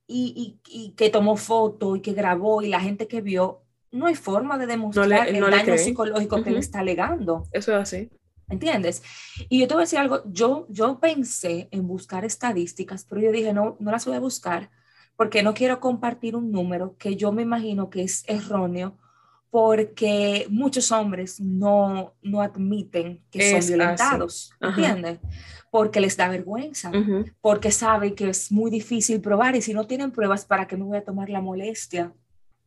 y, 0.07 0.59
que 0.97 1.11
tomó 1.11 1.37
foto 1.37 1.97
y 1.97 2.01
que 2.01 2.15
grabó 2.15 2.63
y 2.63 2.69
la 2.69 2.81
gente 2.81 3.07
que 3.07 3.21
vio, 3.21 3.61
no 3.91 4.07
hay 4.07 4.15
forma 4.15 4.57
de 4.57 4.67
demostrar 4.67 5.29
el 5.29 5.39
daño 5.39 5.77
psicológico 5.77 6.43
que 6.43 6.53
le 6.53 6.61
está 6.61 6.81
alegando. 6.81 7.47
Eso 7.53 7.73
es 7.73 7.83
así. 7.83 8.09
¿Entiendes? 8.49 9.03
Y 9.51 9.61
yo 9.61 9.69
te 9.69 9.75
voy 9.75 9.83
a 9.83 9.85
decir 9.85 9.99
algo, 9.99 10.23
yo, 10.33 10.65
yo 10.71 10.99
pensé 10.99 11.69
en 11.73 11.87
buscar 11.87 12.25
estadísticas, 12.25 13.05
pero 13.05 13.21
yo 13.21 13.33
dije, 13.33 13.53
no, 13.53 13.77
no 13.81 13.91
las 13.91 14.07
voy 14.07 14.17
a 14.17 14.21
buscar 14.21 14.71
porque 15.15 15.43
no 15.43 15.53
quiero 15.53 15.79
compartir 15.79 16.35
un 16.37 16.51
número 16.51 16.97
que 16.97 17.17
yo 17.17 17.33
me 17.33 17.43
imagino 17.43 17.91
que 17.91 18.03
es 18.03 18.25
erróneo 18.27 18.97
porque 19.51 20.47
muchos 20.49 20.93
hombres 20.93 21.41
no, 21.41 22.15
no 22.23 22.41
admiten 22.41 23.21
que 23.31 23.51
son 23.51 23.69
violentados, 23.69 24.53
¿entiendes? 24.61 25.19
Porque 25.71 26.01
les 26.01 26.17
da 26.17 26.29
vergüenza, 26.29 26.93
porque 27.41 27.71
saben 27.73 28.15
que 28.15 28.31
es 28.31 28.53
muy 28.53 28.71
difícil 28.71 29.21
probar 29.21 29.57
y 29.57 29.63
si 29.63 29.75
no 29.75 29.87
tienen 29.87 30.13
pruebas, 30.13 30.45
¿para 30.45 30.67
qué 30.67 30.77
me 30.77 30.85
voy 30.85 30.99
a 30.99 31.05
tomar 31.05 31.29
la 31.29 31.41
molestia? 31.41 32.13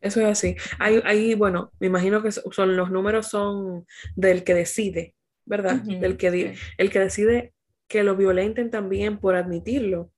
Eso 0.02 0.20
es 0.20 0.28
así. 0.28 0.56
Ahí, 0.80 1.34
bueno, 1.34 1.72
me 1.80 1.88
imagino 1.88 2.22
que 2.22 2.32
son, 2.32 2.76
los 2.76 2.92
números 2.92 3.28
son 3.28 3.86
del 4.18 4.44
que 4.44 4.54
decide, 4.54 5.16
¿verdad? 5.46 5.76
del 5.76 6.18
que, 6.18 6.56
El 6.78 6.90
que 6.92 7.00
decide 7.00 7.54
que 7.88 8.04
lo 8.04 8.18
violenten 8.18 8.70
también 8.70 9.18
por 9.18 9.36
admitirlo. 9.36 10.12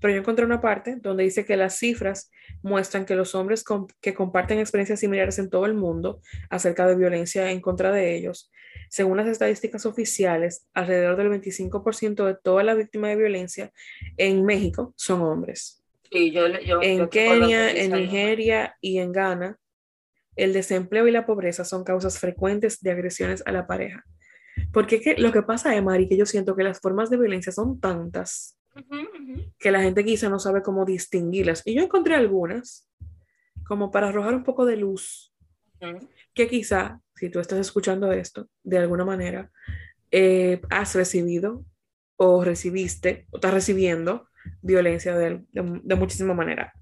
Pero 0.00 0.12
yo 0.12 0.20
encontré 0.20 0.44
una 0.44 0.60
parte 0.60 0.96
donde 0.96 1.24
dice 1.24 1.44
que 1.44 1.56
las 1.56 1.78
cifras 1.78 2.30
muestran 2.62 3.04
que 3.04 3.14
los 3.14 3.34
hombres 3.34 3.64
que 4.00 4.14
comparten 4.14 4.58
experiencias 4.58 5.00
similares 5.00 5.38
en 5.38 5.48
todo 5.48 5.66
el 5.66 5.74
mundo 5.74 6.20
acerca 6.48 6.86
de 6.86 6.96
violencia 6.96 7.50
en 7.50 7.60
contra 7.60 7.92
de 7.92 8.16
ellos, 8.16 8.50
según 8.88 9.16
las 9.16 9.28
estadísticas 9.28 9.86
oficiales, 9.86 10.66
alrededor 10.74 11.16
del 11.16 11.30
25% 11.30 12.26
de 12.26 12.36
todas 12.42 12.64
las 12.64 12.76
víctimas 12.76 13.10
de 13.10 13.16
violencia 13.16 13.72
en 14.16 14.44
México 14.44 14.92
son 14.96 15.22
hombres. 15.22 15.84
en 16.10 17.08
Kenia, 17.08 17.70
en 17.70 17.92
Nigeria 17.92 18.76
y 18.80 18.98
en 18.98 19.12
Ghana, 19.12 19.58
el 20.34 20.52
desempleo 20.52 21.06
y 21.06 21.12
la 21.12 21.26
pobreza 21.26 21.64
son 21.64 21.84
causas 21.84 22.18
frecuentes 22.18 22.80
de 22.80 22.90
agresiones 22.90 23.42
a 23.46 23.52
la 23.52 23.66
pareja. 23.66 24.04
Porque 24.72 25.14
lo 25.18 25.32
que 25.32 25.42
pasa 25.42 25.74
es, 25.76 25.82
Mari, 25.82 26.08
que 26.08 26.16
yo 26.16 26.26
siento 26.26 26.56
que 26.56 26.64
las 26.64 26.80
formas 26.80 27.10
de 27.10 27.16
violencia 27.16 27.52
son 27.52 27.80
tantas 27.80 28.59
que 29.58 29.70
la 29.70 29.82
gente 29.82 30.04
quizá 30.04 30.28
no 30.28 30.38
sabe 30.38 30.62
cómo 30.62 30.84
distinguirlas. 30.84 31.62
Y 31.64 31.74
yo 31.74 31.82
encontré 31.82 32.14
algunas, 32.14 32.88
como 33.66 33.90
para 33.90 34.08
arrojar 34.08 34.34
un 34.34 34.44
poco 34.44 34.66
de 34.66 34.76
luz, 34.76 35.34
que 36.34 36.48
quizá, 36.48 37.00
si 37.14 37.28
tú 37.30 37.40
estás 37.40 37.58
escuchando 37.58 38.12
esto, 38.12 38.48
de 38.62 38.78
alguna 38.78 39.04
manera, 39.04 39.50
eh, 40.10 40.60
has 40.70 40.94
recibido 40.94 41.64
o 42.16 42.44
recibiste 42.44 43.26
o 43.30 43.36
estás 43.36 43.54
recibiendo 43.54 44.28
violencia 44.62 45.16
de, 45.16 45.42
de, 45.52 45.94
muchísima 45.94 46.34
manera. 46.34 46.72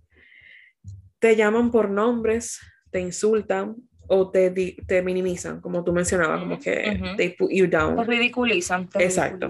Te 1.19 1.37
llaman 1.37 1.71
por 1.71 1.91
nombres, 1.91 2.59
te 2.91 3.01
insultan 3.01 3.77
o 4.07 4.31
te, 4.31 4.51
te 4.87 5.03
minimizan, 5.03 5.61
como 5.61 5.85
tú 5.85 5.93
mencionabas, 5.93 6.41
como 6.41 6.59
que 6.59 7.15
they 7.17 7.31
put 7.37 7.51
you 7.53 7.67
down. 7.67 7.97
Te 7.97 8.05
ridiculizan. 8.05 8.89
Te 8.89 9.05
Exacto. 9.05 9.49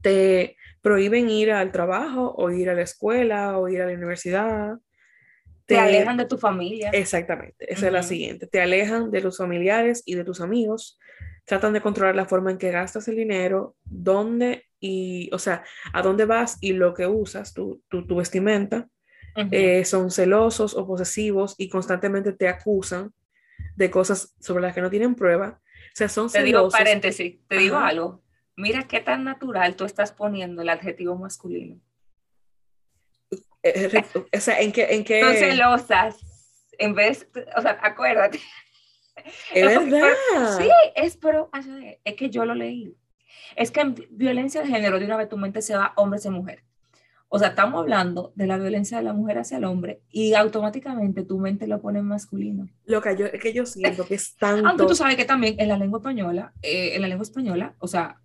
Te, 0.00 0.56
prohíben 0.82 1.30
ir 1.30 1.52
al 1.52 1.72
trabajo 1.72 2.34
o 2.36 2.50
ir 2.50 2.68
a 2.68 2.74
la 2.74 2.82
escuela 2.82 3.56
o 3.56 3.68
ir 3.68 3.80
a 3.80 3.86
la 3.86 3.94
universidad. 3.94 4.74
Te, 5.64 5.78
alejan 5.78 6.16
de 6.16 6.26
tu 6.26 6.36
familia. 6.36 6.90
Exactamente, 6.90 7.72
esa 7.72 7.86
es 7.86 7.92
la 7.92 8.02
siguiente. 8.02 8.46
Te 8.46 8.60
alejan 8.60 9.10
de 9.10 9.22
tus 9.22 9.38
familiares 9.38 10.02
y 10.04 10.16
de 10.16 10.24
tus 10.24 10.40
amigos. 10.40 10.98
Tratan 11.44 11.72
de 11.72 11.80
controlar 11.80 12.16
la 12.16 12.26
forma 12.26 12.50
en 12.50 12.58
que 12.58 12.70
gastas 12.70 13.08
el 13.08 13.16
dinero, 13.16 13.76
dónde 13.84 14.64
y, 14.80 15.30
o 15.32 15.38
sea, 15.38 15.64
a 15.92 16.02
dónde 16.02 16.24
vas 16.24 16.58
y 16.60 16.72
lo 16.72 16.92
que 16.94 17.06
usas, 17.06 17.54
tu, 17.54 17.80
tu, 17.88 18.14
vestimenta. 18.14 18.88
Eh, 19.50 19.86
son 19.86 20.10
celosos 20.10 20.76
o 20.76 20.86
posesivos 20.86 21.54
y 21.56 21.70
constantemente 21.70 22.32
te 22.32 22.48
acusan 22.48 23.14
de 23.76 23.90
cosas 23.90 24.34
sobre 24.40 24.60
las 24.60 24.74
que 24.74 24.82
no 24.82 24.90
tienen 24.90 25.14
prueba. 25.14 25.60
O 25.62 25.94
sea, 25.96 26.08
son 26.08 26.30
Te 26.30 26.42
digo 26.42 26.68
paréntesis, 26.68 27.38
te 27.48 27.56
digo 27.56 27.76
algo 27.76 28.22
mira 28.56 28.86
qué 28.86 29.00
tan 29.00 29.24
natural 29.24 29.76
tú 29.76 29.84
estás 29.84 30.12
poniendo 30.12 30.62
el 30.62 30.68
adjetivo 30.68 31.16
masculino. 31.16 31.80
Eh, 33.62 33.90
eh, 33.92 34.04
o 34.36 34.40
sea, 34.40 34.60
¿en 34.60 34.72
qué? 34.72 34.94
En 34.94 35.04
qué... 35.04 35.22
No 35.22 35.32
celosas. 35.32 36.16
En 36.78 36.94
vez, 36.94 37.28
o 37.56 37.62
sea, 37.62 37.78
acuérdate. 37.82 38.40
Es 39.54 39.64
verdad. 39.64 40.08
sí, 40.58 40.68
es, 40.96 41.16
pero 41.16 41.50
es 42.04 42.14
que 42.14 42.30
yo 42.30 42.44
lo 42.44 42.54
leí. 42.54 42.96
Es 43.56 43.70
que 43.70 43.80
en 43.80 43.94
violencia 44.10 44.62
de 44.62 44.68
género, 44.68 44.98
de 44.98 45.04
una 45.04 45.16
vez 45.16 45.28
tu 45.28 45.36
mente 45.36 45.62
se 45.62 45.76
va 45.76 45.92
hombres 45.96 46.24
y 46.24 46.30
mujeres. 46.30 46.64
O 47.34 47.38
sea, 47.38 47.48
estamos 47.48 47.80
hablando 47.80 48.32
de 48.34 48.46
la 48.46 48.58
violencia 48.58 48.98
de 48.98 49.04
la 49.04 49.14
mujer 49.14 49.38
hacia 49.38 49.56
el 49.56 49.64
hombre 49.64 50.02
y 50.10 50.34
automáticamente 50.34 51.24
tu 51.24 51.38
mente 51.38 51.66
lo 51.66 51.80
pone 51.80 52.00
en 52.00 52.04
masculino. 52.04 52.68
Lo 52.84 53.00
que 53.00 53.16
yo, 53.16 53.30
que 53.30 53.54
yo 53.54 53.64
siento 53.64 54.04
que 54.04 54.16
es 54.16 54.36
tanto... 54.36 54.66
Aunque 54.68 54.84
tú 54.84 54.94
sabes 54.94 55.16
que 55.16 55.24
también 55.24 55.54
en 55.58 55.68
la 55.68 55.78
lengua 55.78 56.00
española, 56.00 56.52
eh, 56.60 56.94
en 56.94 57.00
la 57.00 57.08
lengua 57.08 57.22
española, 57.22 57.74
o 57.78 57.88
sea, 57.88 58.20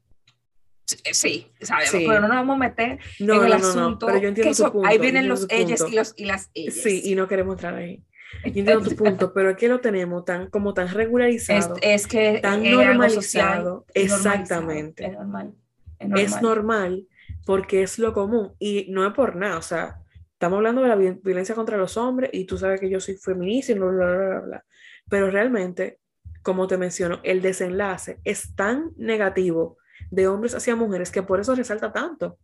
Sí, 1.12 1.51
sabemos, 1.60 1.91
pero 1.91 2.22
no 2.22 2.27
nos 2.29 2.38
vamos 2.38 2.56
a 2.56 2.60
meter 2.60 3.00
en 3.20 3.29
el 3.29 3.53
asunto. 3.53 4.06
pero 4.06 4.20
yo 4.20 4.29
entiendo 4.29 4.56
tu 4.56 4.72
punto, 4.72 4.88
ahí 4.88 4.98
vienen 4.98 5.27
los 5.27 5.46
ellos 5.50 5.84
y, 5.89 5.96
los, 5.96 6.13
y 6.15 6.25
las 6.25 6.50
ellas. 6.53 6.75
Sí, 6.75 7.01
y 7.03 7.15
no 7.15 7.27
queremos 7.27 7.56
entrar 7.56 7.75
ahí. 7.75 8.03
Yo 8.44 8.48
entiendo 8.48 8.82
tu 8.82 8.96
punto, 8.96 9.34
pero 9.34 9.50
es 9.50 9.58
que 9.58 9.67
lo 9.67 9.82
tenemos 9.82 10.24
tan, 10.24 10.50
como 10.50 10.74
tan 10.74 10.88
regularizado, 10.89 11.75
es, 11.82 12.08
que 12.08 12.39
tan 12.41 12.63
normalizado. 12.63 13.86
Exactamente. 13.94 15.06
Es 15.06 15.12
normal, 15.12 15.53
es 16.00 16.41
normal. 16.41 17.08
porque 17.46 17.84
es 17.84 18.00
lo 18.00 18.13
común 18.13 18.53
y 18.58 18.88
no 18.89 19.06
es 19.06 19.13
por 19.13 19.36
nada. 19.36 19.58
O 19.58 19.62
sea, 19.62 20.01
estamos 20.34 20.58
hablando 20.58 20.84
de 20.84 20.88
la 20.88 20.96
violencia 20.96 21.56
contra 21.56 21.77
los 21.77 21.98
hombres 21.98 22.29
y 22.32 22.46
tú 22.46 22.58
sabes 22.58 22.79
que 22.79 22.89
yo 22.89 23.01
soy 23.01 23.15
feminista 23.15 23.74
y 23.74 23.75
bla, 23.75 23.88
bla, 23.88 24.15
bla, 24.15 24.39
bla. 24.39 24.65
Pero 25.10 25.32
realmente, 25.32 26.00
como 26.44 26.67
te 26.67 26.77
menciono, 26.77 27.20
el 27.24 27.41
desenlace 27.41 28.20
es 28.24 28.56
tan 28.56 28.91
negativo 28.96 29.76
de 30.11 30.27
hombres 30.27 30.55
hacia 30.55 30.75
mujeres 30.75 31.11
que 31.11 31.23
por 31.23 31.39
eso 31.39 31.55
resalta 31.55 31.91
tanto. 31.91 32.37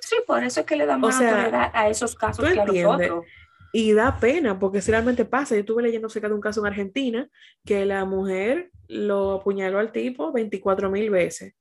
Sí, 0.00 0.16
por 0.26 0.42
eso 0.42 0.60
es 0.60 0.66
que 0.66 0.76
le 0.76 0.86
damos 0.86 1.20
a, 1.20 1.70
a 1.78 1.88
esos 1.88 2.14
casos 2.14 2.44
que 2.44 2.60
a 2.60 2.64
nosotros. 2.64 3.24
Y 3.72 3.92
da 3.92 4.18
pena 4.18 4.58
porque 4.58 4.80
si 4.80 4.90
realmente 4.90 5.24
pasa. 5.24 5.54
Yo 5.54 5.60
estuve 5.60 5.82
leyendo 5.82 6.08
cerca 6.08 6.28
de 6.28 6.34
un 6.34 6.40
caso 6.40 6.60
en 6.60 6.66
Argentina 6.66 7.28
que 7.64 7.84
la 7.84 8.04
mujer 8.04 8.70
lo 8.88 9.32
apuñaló 9.32 9.78
al 9.78 9.92
tipo 9.92 10.32
24 10.32 10.90
mil 10.90 11.10
veces. 11.10 11.54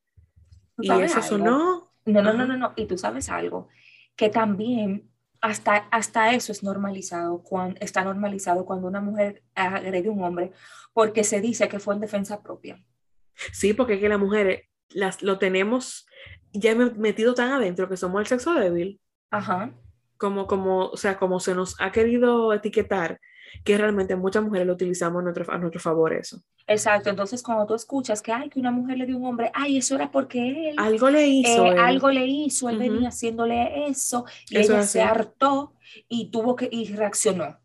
Y 0.77 0.92
eso 0.92 1.22
sonó. 1.22 1.92
No, 2.06 2.22
no, 2.22 2.34
no, 2.34 2.46
no, 2.46 2.58
no. 2.58 2.74
Y 2.75 2.86
tú 2.86 2.98
sabes 2.98 3.30
algo, 3.30 3.68
que 4.15 4.30
también 4.30 5.10
hasta, 5.42 5.88
hasta 5.92 6.34
eso 6.34 6.51
es 6.51 6.63
normalizado, 6.63 7.42
cuando, 7.44 7.80
está 7.80 8.04
normalizado 8.04 8.65
cuando 8.65 8.88
una 8.88 9.01
mujer 9.01 9.44
agrede 9.54 10.08
a 10.08 10.12
un 10.12 10.24
hombre, 10.24 10.51
porque 10.94 11.24
se 11.24 11.42
dice 11.42 11.68
que 11.68 11.80
fue 11.80 11.96
en 11.96 12.01
defensa 12.01 12.42
propia. 12.42 12.84
Sí, 13.51 13.74
porque 13.74 13.96
es 13.96 14.00
que 14.00 14.10
las 14.10 14.20
mujeres 14.20 14.63
las, 14.89 15.22
lo 15.22 15.38
tenemos 15.39 16.08
ya 16.54 16.75
metido 16.75 17.34
tan 17.34 17.51
adentro 17.51 17.89
que 17.89 17.98
somos 17.98 18.22
el 18.22 18.27
sexo 18.27 18.54
débil. 18.54 19.00
Ajá. 19.32 19.74
Como, 20.18 20.48
como, 20.48 20.88
o 20.88 20.98
sea, 20.98 21.18
como 21.18 21.39
se 21.39 21.54
nos 21.54 21.80
ha 21.82 21.92
querido 21.92 22.54
etiquetar, 22.54 23.20
que 23.63 23.77
realmente 23.77 24.15
muchas 24.15 24.44
mujeres 24.44 24.68
lo 24.68 24.74
utilizamos 24.74 25.20
a 25.22 25.24
nuestro, 25.24 25.54
a 25.54 25.58
nuestro 25.58 25.80
favor 25.82 26.13
eso. 26.13 26.42
Exacto, 26.68 27.10
entonces 27.10 27.44
cuando 27.44 27.65
tú 27.65 27.75
escuchas 27.75 28.22
que, 28.22 28.32
ay, 28.32 28.50
que 28.50 28.60
una 28.60 28.72
mujer 28.72 28.98
le 28.98 29.06
dio 29.06 29.18
un 29.18 29.25
hombre, 29.25 29.51
ay, 29.54 29.77
eso 29.77 29.96
era 29.96 30.12
porque 30.12 30.70
él... 30.70 30.75
Algo 30.77 31.10
le 31.10 31.27
hizo. 31.27 31.65
Eh, 31.65 31.77
algo 31.77 32.10
le 32.10 32.25
hizo, 32.25 32.70
él 32.70 32.80
venía 32.80 33.10
haciéndole 33.10 33.88
eso, 33.88 34.25
y 34.50 34.58
ella 34.58 34.82
se 34.84 35.01
hartó 35.01 35.74
y 36.10 36.32
tuvo 36.32 36.56
que, 36.56 36.68
y 36.72 36.88
reaccionó. 36.94 37.60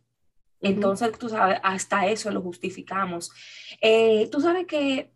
Entonces, 0.60 1.18
tú 1.18 1.30
sabes, 1.30 1.58
hasta 1.62 2.06
eso 2.06 2.30
lo 2.30 2.42
justificamos. 2.42 3.32
Eh, 3.80 4.28
tú 4.30 4.42
sabes 4.42 4.66
que 4.66 5.10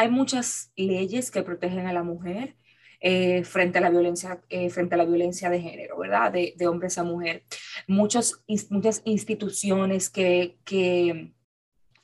hay 0.00 0.08
muchas 0.10 0.72
leyes 0.76 1.30
que 1.30 1.42
protegen 1.42 1.86
a 1.86 1.92
la 1.92 2.02
mujer 2.02 2.56
eh, 3.00 3.44
frente, 3.44 3.78
a 3.78 3.80
la 3.82 3.90
violencia, 3.90 4.40
eh, 4.48 4.70
frente 4.70 4.94
a 4.94 4.98
la 4.98 5.04
violencia 5.04 5.50
de 5.50 5.60
género, 5.60 5.98
¿verdad? 5.98 6.32
De, 6.32 6.54
de 6.56 6.66
hombres 6.68 6.96
a 6.96 7.04
mujer. 7.04 7.44
Muchos, 7.86 8.42
muchas 8.70 9.02
instituciones 9.04 10.08
que, 10.08 10.58
que, 10.64 11.34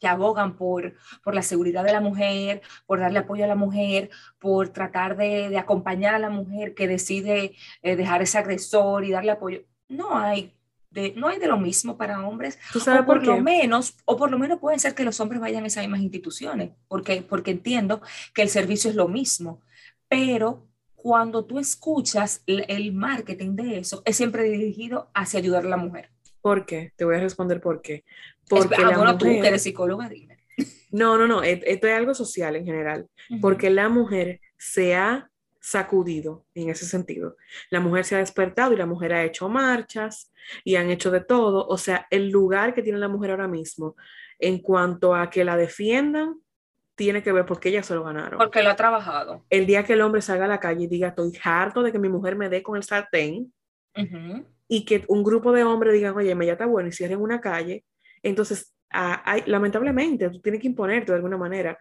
abogan 0.02 0.56
por, 0.56 0.94
por 1.24 1.34
la 1.34 1.42
seguridad 1.42 1.82
de 1.82 1.92
la 1.92 2.00
mujer, 2.00 2.62
por 2.86 3.00
darle 3.00 3.18
apoyo 3.18 3.44
a 3.44 3.48
la 3.48 3.56
mujer, 3.56 4.10
por 4.38 4.68
tratar 4.68 5.16
de, 5.16 5.48
de 5.48 5.58
acompañar 5.58 6.14
a 6.14 6.20
la 6.20 6.30
mujer 6.30 6.74
que 6.74 6.86
decide 6.86 7.56
eh, 7.82 7.96
dejar 7.96 8.22
ese 8.22 8.38
agresor 8.38 9.04
y 9.04 9.10
darle 9.10 9.32
apoyo. 9.32 9.64
No 9.88 10.16
hay 10.16 10.55
no 11.16 11.28
hay 11.28 11.38
de 11.38 11.46
lo 11.46 11.58
mismo 11.58 11.96
para 11.96 12.26
hombres, 12.26 12.58
o 12.74 13.04
por, 13.04 13.24
lo 13.24 13.40
menos, 13.40 13.96
o 14.04 14.16
por 14.16 14.30
lo 14.30 14.38
menos 14.38 14.58
puede 14.58 14.78
ser 14.78 14.94
que 14.94 15.04
los 15.04 15.20
hombres 15.20 15.40
vayan 15.40 15.64
a 15.64 15.66
esas 15.66 15.84
mismas 15.84 16.00
instituciones, 16.00 16.70
porque, 16.88 17.22
porque 17.22 17.52
entiendo 17.52 18.00
que 18.34 18.42
el 18.42 18.48
servicio 18.48 18.90
es 18.90 18.96
lo 18.96 19.08
mismo, 19.08 19.60
pero 20.08 20.66
cuando 20.94 21.44
tú 21.44 21.58
escuchas 21.58 22.42
el, 22.46 22.92
marketing 22.92 23.54
de 23.54 23.78
eso, 23.78 24.02
es 24.04 24.16
siempre 24.16 24.44
dirigido 24.44 25.10
hacia 25.14 25.38
ayudar 25.38 25.64
a 25.64 25.68
la 25.68 25.76
mujer. 25.76 26.10
¿Por 26.40 26.66
qué? 26.66 26.92
Te 26.96 27.04
voy 27.04 27.16
a 27.16 27.20
responder 27.20 27.60
por 27.60 27.80
qué. 27.80 28.04
Porque 28.48 28.74
ah, 28.76 28.96
bueno, 28.96 29.16
tú 29.18 29.26
que 29.26 29.46
eres 29.46 29.62
psicóloga, 29.62 30.08
dime. 30.08 30.38
No, 30.90 31.18
no, 31.18 31.26
no, 31.26 31.42
e, 31.42 31.62
esto 31.66 31.86
es 31.86 31.94
algo 31.94 32.14
social 32.14 32.56
en 32.56 32.64
general, 32.64 33.08
porque 33.40 33.70
la 33.70 33.88
mujer 33.88 34.40
se 34.56 34.94
ha 34.94 35.30
sacudido 35.66 36.46
en 36.54 36.70
ese 36.70 36.87
sentido. 36.87 37.37
La 37.70 37.80
mujer 37.80 38.04
se 38.04 38.14
ha 38.14 38.18
despertado 38.18 38.73
y 38.73 38.76
la 38.76 38.87
mujer 38.87 39.12
ha 39.12 39.25
hecho 39.25 39.49
marchas 39.49 40.32
y 40.62 40.76
han 40.76 40.90
hecho 40.90 41.11
de 41.11 41.20
todo. 41.20 41.66
O 41.66 41.76
sea, 41.76 42.06
el 42.11 42.30
lugar 42.30 42.73
que 42.73 42.82
tiene 42.82 43.00
la 43.00 43.08
mujer 43.08 43.32
ahora 43.32 43.49
mismo 43.49 43.96
en 44.38 44.61
cuanto 44.61 45.12
a 45.12 45.28
que 45.28 45.44
la 45.44 45.56
defiendan 45.56 46.37
tiene 46.94 47.20
que 47.20 47.32
ver 47.32 47.44
porque 47.46 47.70
ellas 47.70 47.85
se 47.85 47.96
lo 47.96 48.04
ganaron. 48.04 48.38
Porque 48.38 48.62
lo 48.62 48.70
ha 48.70 48.76
trabajado. 48.76 49.44
El 49.50 49.66
día 49.66 49.82
que 49.82 49.94
el 49.94 50.02
hombre 50.02 50.23
salga 50.23 50.44
a 50.44 50.49
la 50.49 50.61
calle 50.61 50.85
y 50.85 50.87
diga, 50.87 51.08
estoy 51.08 51.32
harto 51.42 51.82
de 51.82 51.90
que 51.90 51.99
mi 51.99 52.08
mujer 52.08 52.37
me 52.37 52.49
dé 52.49 52.62
con 52.62 52.76
el 52.76 52.85
sartén, 52.85 53.52
y 54.68 54.85
que 54.85 55.04
un 55.08 55.25
grupo 55.25 55.52
de 55.52 55.64
hombres 55.64 55.94
digan, 55.94 56.14
oye, 56.16 56.35
me 56.35 56.46
ya 56.46 56.52
está 56.52 56.66
bueno 56.66 56.88
y 56.88 56.92
cierren 56.92 57.20
una 57.20 57.40
calle, 57.40 57.85
entonces, 58.23 58.75
hay, 58.88 59.42
lamentablemente, 59.46 60.30
tú 60.30 60.40
tienes 60.40 60.61
que 60.61 60.68
imponerte 60.68 61.12
de 61.12 61.16
alguna 61.16 61.37
manera. 61.37 61.76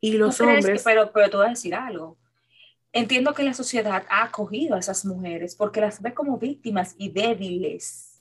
Y 0.00 0.16
los 0.18 0.40
hombres... 0.40 0.82
pero, 0.84 1.10
pero 1.12 1.30
tú 1.30 1.38
vas 1.38 1.46
a 1.46 1.50
decir 1.50 1.74
algo. 1.74 2.18
Entiendo 2.94 3.34
que 3.34 3.42
la 3.42 3.54
sociedad 3.54 4.06
ha 4.08 4.22
acogido 4.22 4.76
a 4.76 4.78
esas 4.78 5.04
mujeres 5.04 5.54
porque 5.56 5.80
las 5.82 6.00
ve 6.00 6.14
como 6.14 6.38
víctimas 6.38 6.94
y 6.96 7.10
débiles 7.10 8.12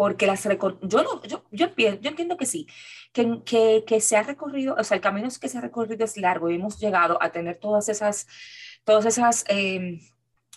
porque 0.00 0.26
las 0.26 0.44
yo, 0.44 1.02
no, 1.02 1.22
yo, 1.24 1.44
yo, 1.50 1.66
yo, 1.76 2.08
entiendo 2.08 2.38
que 2.38 2.46
sí, 2.46 2.66
que, 3.12 3.42
que, 3.44 3.84
que, 3.86 4.00
se 4.00 4.16
ha 4.16 4.22
recorrido, 4.22 4.74
o 4.78 4.82
sea, 4.82 4.94
el 4.94 5.02
camino 5.02 5.28
que 5.38 5.46
se 5.46 5.58
ha 5.58 5.60
recorrido 5.60 6.06
es 6.06 6.16
largo 6.16 6.48
y 6.48 6.54
hemos 6.54 6.80
llegado 6.80 7.22
a 7.22 7.32
tener 7.32 7.58
todas 7.58 7.90
esas, 7.90 8.26
todas 8.84 9.04
esas 9.04 9.44
em, 9.48 10.00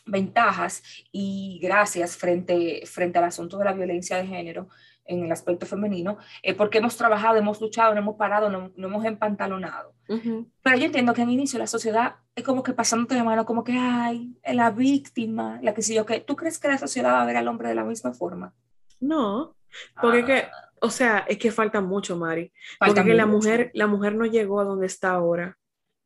ventajas 0.05 0.83
y 1.11 1.59
gracias 1.61 2.17
frente, 2.17 2.83
frente 2.85 3.17
al 3.17 3.25
asunto 3.25 3.57
de 3.57 3.65
la 3.65 3.73
violencia 3.73 4.17
de 4.17 4.27
género 4.27 4.67
en 5.05 5.25
el 5.25 5.31
aspecto 5.31 5.65
femenino, 5.65 6.17
eh, 6.41 6.53
porque 6.53 6.77
hemos 6.77 6.95
trabajado, 6.95 7.37
hemos 7.37 7.59
luchado, 7.59 7.93
no 7.93 7.99
hemos 7.99 8.15
parado, 8.15 8.49
no, 8.49 8.71
no 8.75 8.87
hemos 8.87 9.05
empantalonado. 9.05 9.93
Pero 10.07 10.77
yo 10.77 10.85
entiendo 10.85 11.13
que 11.13 11.21
en 11.23 11.29
inicio 11.29 11.57
la 11.57 11.67
sociedad 11.67 12.17
es 12.35 12.43
como 12.43 12.61
que 12.61 12.73
pasándote 12.73 13.15
la 13.15 13.23
mano, 13.23 13.45
como 13.45 13.63
que, 13.63 13.73
ay, 13.77 14.37
la 14.45 14.69
víctima, 14.69 15.59
la 15.61 15.73
que 15.73 15.81
si 15.81 15.95
yo, 15.95 16.05
que 16.05 16.19
¿tú 16.19 16.35
crees 16.35 16.59
que 16.59 16.67
la 16.67 16.77
sociedad 16.77 17.13
va 17.13 17.21
a 17.21 17.25
ver 17.25 17.37
al 17.37 17.47
hombre 17.47 17.69
de 17.69 17.75
la 17.75 17.83
misma 17.83 18.13
forma? 18.13 18.53
No, 18.99 19.55
porque 19.99 20.25
que, 20.25 20.37
ah. 20.39 20.51
o 20.81 20.89
sea, 20.89 21.19
es 21.27 21.37
que 21.37 21.51
falta 21.51 21.81
mucho, 21.81 22.17
Mari. 22.17 22.51
porque 22.79 23.03
que 23.03 23.13
la 23.13 23.25
mujer, 23.25 23.71
la 23.73 23.87
mujer 23.87 24.15
no 24.15 24.25
llegó 24.25 24.59
a 24.59 24.65
donde 24.65 24.85
está 24.85 25.11
ahora, 25.11 25.57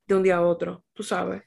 de 0.08 0.16
un 0.16 0.24
día 0.24 0.38
a 0.38 0.42
otro, 0.42 0.84
tú 0.94 1.04
sabes. 1.04 1.44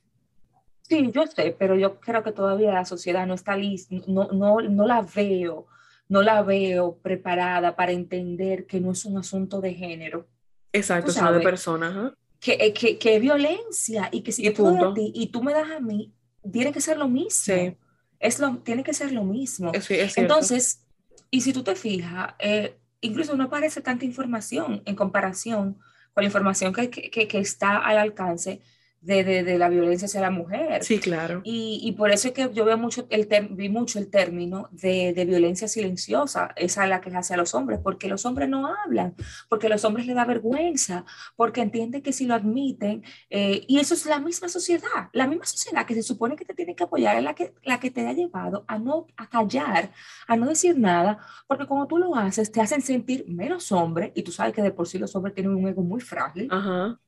Sí, 0.90 1.12
yo 1.14 1.24
sé, 1.28 1.54
pero 1.56 1.76
yo 1.76 2.00
creo 2.00 2.24
que 2.24 2.32
todavía 2.32 2.72
la 2.72 2.84
sociedad 2.84 3.24
no 3.24 3.34
está 3.34 3.56
lista, 3.56 3.94
no, 4.08 4.26
no, 4.32 4.60
no 4.60 4.86
la 4.88 5.02
veo, 5.02 5.68
no 6.08 6.20
la 6.20 6.42
veo 6.42 6.96
preparada 6.96 7.76
para 7.76 7.92
entender 7.92 8.66
que 8.66 8.80
no 8.80 8.90
es 8.90 9.04
un 9.04 9.16
asunto 9.16 9.60
de 9.60 9.72
género. 9.72 10.26
Exacto, 10.72 11.12
sino 11.12 11.32
de 11.32 11.42
personas. 11.42 12.12
Que, 12.40 12.54
eh, 12.54 12.72
que, 12.72 12.98
que, 12.98 13.14
es 13.14 13.22
violencia 13.22 14.08
y 14.10 14.22
que 14.22 14.32
si 14.32 14.42
yo 14.42 14.50
a 14.50 14.92
ti 14.92 15.12
y 15.14 15.28
tú 15.28 15.44
me 15.44 15.52
das 15.52 15.70
a 15.70 15.78
mí, 15.78 16.12
tiene 16.50 16.72
que 16.72 16.80
ser 16.80 16.98
lo 16.98 17.06
mismo. 17.06 17.30
Sí. 17.30 17.76
Es 18.18 18.40
lo, 18.40 18.56
tiene 18.56 18.82
que 18.82 18.92
ser 18.92 19.12
lo 19.12 19.22
mismo. 19.22 19.70
Entonces, 20.16 20.84
y 21.30 21.42
si 21.42 21.52
tú 21.52 21.62
te 21.62 21.76
fijas, 21.76 22.34
eh, 22.40 22.76
incluso 23.00 23.36
no 23.36 23.44
aparece 23.44 23.80
tanta 23.80 24.04
información 24.04 24.82
en 24.84 24.96
comparación 24.96 25.78
con 26.12 26.24
la 26.24 26.26
información 26.26 26.72
que, 26.72 26.90
que, 26.90 27.28
que 27.28 27.38
está 27.38 27.76
al 27.76 27.98
alcance 27.98 28.60
de, 29.00 29.24
de, 29.24 29.42
de, 29.44 29.58
la 29.58 29.68
violencia 29.68 30.06
hacia 30.06 30.20
la 30.20 30.30
mujer. 30.30 30.84
Sí, 30.84 30.98
claro. 30.98 31.40
Y, 31.42 31.80
y 31.82 31.92
por 31.92 32.10
eso 32.10 32.28
es 32.28 32.34
que 32.34 32.50
yo 32.52 32.64
veo 32.64 32.76
mucho 32.76 33.06
el 33.08 33.28
vi 33.50 33.68
mucho 33.68 33.98
el 33.98 34.10
término 34.10 34.68
de, 34.72 35.14
de, 35.14 35.24
violencia 35.24 35.68
silenciosa, 35.68 36.52
esa 36.56 36.84
es 36.84 36.90
la 36.90 37.00
que 37.00 37.10
se 37.10 37.16
hace 37.16 37.34
a 37.34 37.36
los 37.38 37.54
hombres, 37.54 37.80
porque 37.82 38.08
los 38.08 38.26
hombres 38.26 38.48
no 38.48 38.66
hablan, 38.66 39.14
porque 39.48 39.68
a 39.68 39.70
los 39.70 39.84
hombres 39.84 40.06
les 40.06 40.16
da 40.16 40.24
vergüenza, 40.24 41.04
porque 41.36 41.62
entienden 41.62 42.02
que 42.02 42.12
si 42.12 42.26
lo 42.26 42.34
admiten, 42.34 43.02
eh, 43.30 43.64
y 43.66 43.78
eso 43.78 43.94
es 43.94 44.04
la 44.04 44.18
misma 44.18 44.48
sociedad, 44.48 45.08
la 45.12 45.26
misma 45.26 45.46
sociedad 45.46 45.86
que 45.86 45.94
se 45.94 46.02
supone 46.02 46.36
que 46.36 46.44
te 46.44 46.54
tiene 46.54 46.74
que 46.74 46.84
apoyar 46.84 47.16
es 47.16 47.22
la 47.22 47.34
que, 47.34 47.54
la 47.62 47.80
que 47.80 47.90
te 47.90 48.06
ha 48.06 48.12
llevado 48.12 48.64
a 48.68 48.78
no 48.78 49.06
a 49.16 49.28
callar, 49.28 49.92
a 50.26 50.36
no 50.36 50.46
decir 50.46 50.78
nada, 50.78 51.18
porque 51.46 51.66
cuando 51.66 51.86
tú 51.86 51.96
lo 51.96 52.14
haces 52.14 52.52
te 52.52 52.60
hacen 52.60 52.82
sentir 52.82 53.24
menos 53.28 53.72
hombre, 53.72 54.12
y 54.14 54.22
tú 54.22 54.32
sabes 54.32 54.52
que 54.52 54.62
de 54.62 54.72
por 54.72 54.86
sí 54.86 54.98
los 54.98 55.14
hombres 55.16 55.34
tienen 55.34 55.54
un 55.54 55.66
ego 55.66 55.82
muy 55.82 56.00
frágil. 56.00 56.48
Ajá 56.50 56.98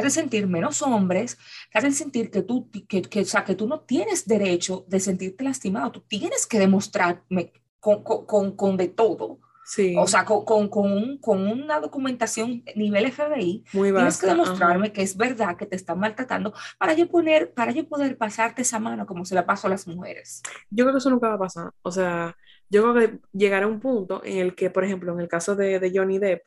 que 0.00 0.06
hacen 0.06 0.22
sentir 0.22 0.46
menos 0.46 0.82
hombres, 0.82 1.38
que 1.70 1.78
hacen 1.78 1.92
sentir 1.92 2.30
que 2.30 2.42
tú, 2.42 2.70
que, 2.88 3.02
que, 3.02 3.20
o 3.20 3.24
sea, 3.24 3.44
que 3.44 3.54
tú 3.54 3.66
no 3.66 3.80
tienes 3.80 4.26
derecho 4.26 4.84
de 4.88 5.00
sentirte 5.00 5.44
lastimado, 5.44 5.92
tú 5.92 6.00
tienes 6.02 6.46
que 6.46 6.58
demostrarme 6.58 7.52
con, 7.80 8.02
con, 8.02 8.56
con 8.56 8.76
de 8.76 8.88
todo. 8.88 9.40
Sí. 9.64 9.94
O 9.98 10.06
sea, 10.06 10.24
con, 10.24 10.46
con, 10.46 10.68
con, 10.68 11.18
con, 11.18 11.46
una 11.46 11.78
documentación 11.78 12.64
nivel 12.74 13.12
FBI, 13.12 13.64
Muy 13.74 13.92
tienes 13.92 14.18
que 14.18 14.26
demostrarme 14.26 14.92
que 14.92 15.02
es 15.02 15.14
verdad 15.14 15.58
que 15.58 15.66
te 15.66 15.76
están 15.76 15.98
maltratando 15.98 16.54
para 16.78 16.94
yo, 16.94 17.06
poner, 17.06 17.52
para 17.52 17.72
yo 17.72 17.86
poder 17.86 18.16
pasarte 18.16 18.62
esa 18.62 18.78
mano 18.78 19.04
como 19.04 19.26
se 19.26 19.34
la 19.34 19.44
paso 19.44 19.66
a 19.66 19.70
las 19.70 19.86
mujeres. 19.86 20.42
Yo 20.70 20.84
creo 20.84 20.94
que 20.94 20.98
eso 21.00 21.10
nunca 21.10 21.28
va 21.28 21.34
a 21.34 21.38
pasar. 21.38 21.70
O 21.82 21.90
sea, 21.90 22.34
yo 22.70 22.82
creo 22.82 22.94
que 22.94 23.18
llegará 23.34 23.66
un 23.66 23.78
punto 23.78 24.22
en 24.24 24.38
el 24.38 24.54
que, 24.54 24.70
por 24.70 24.84
ejemplo, 24.84 25.12
en 25.12 25.20
el 25.20 25.28
caso 25.28 25.54
de, 25.54 25.78
de 25.78 25.92
Johnny 25.94 26.18
Depp, 26.18 26.44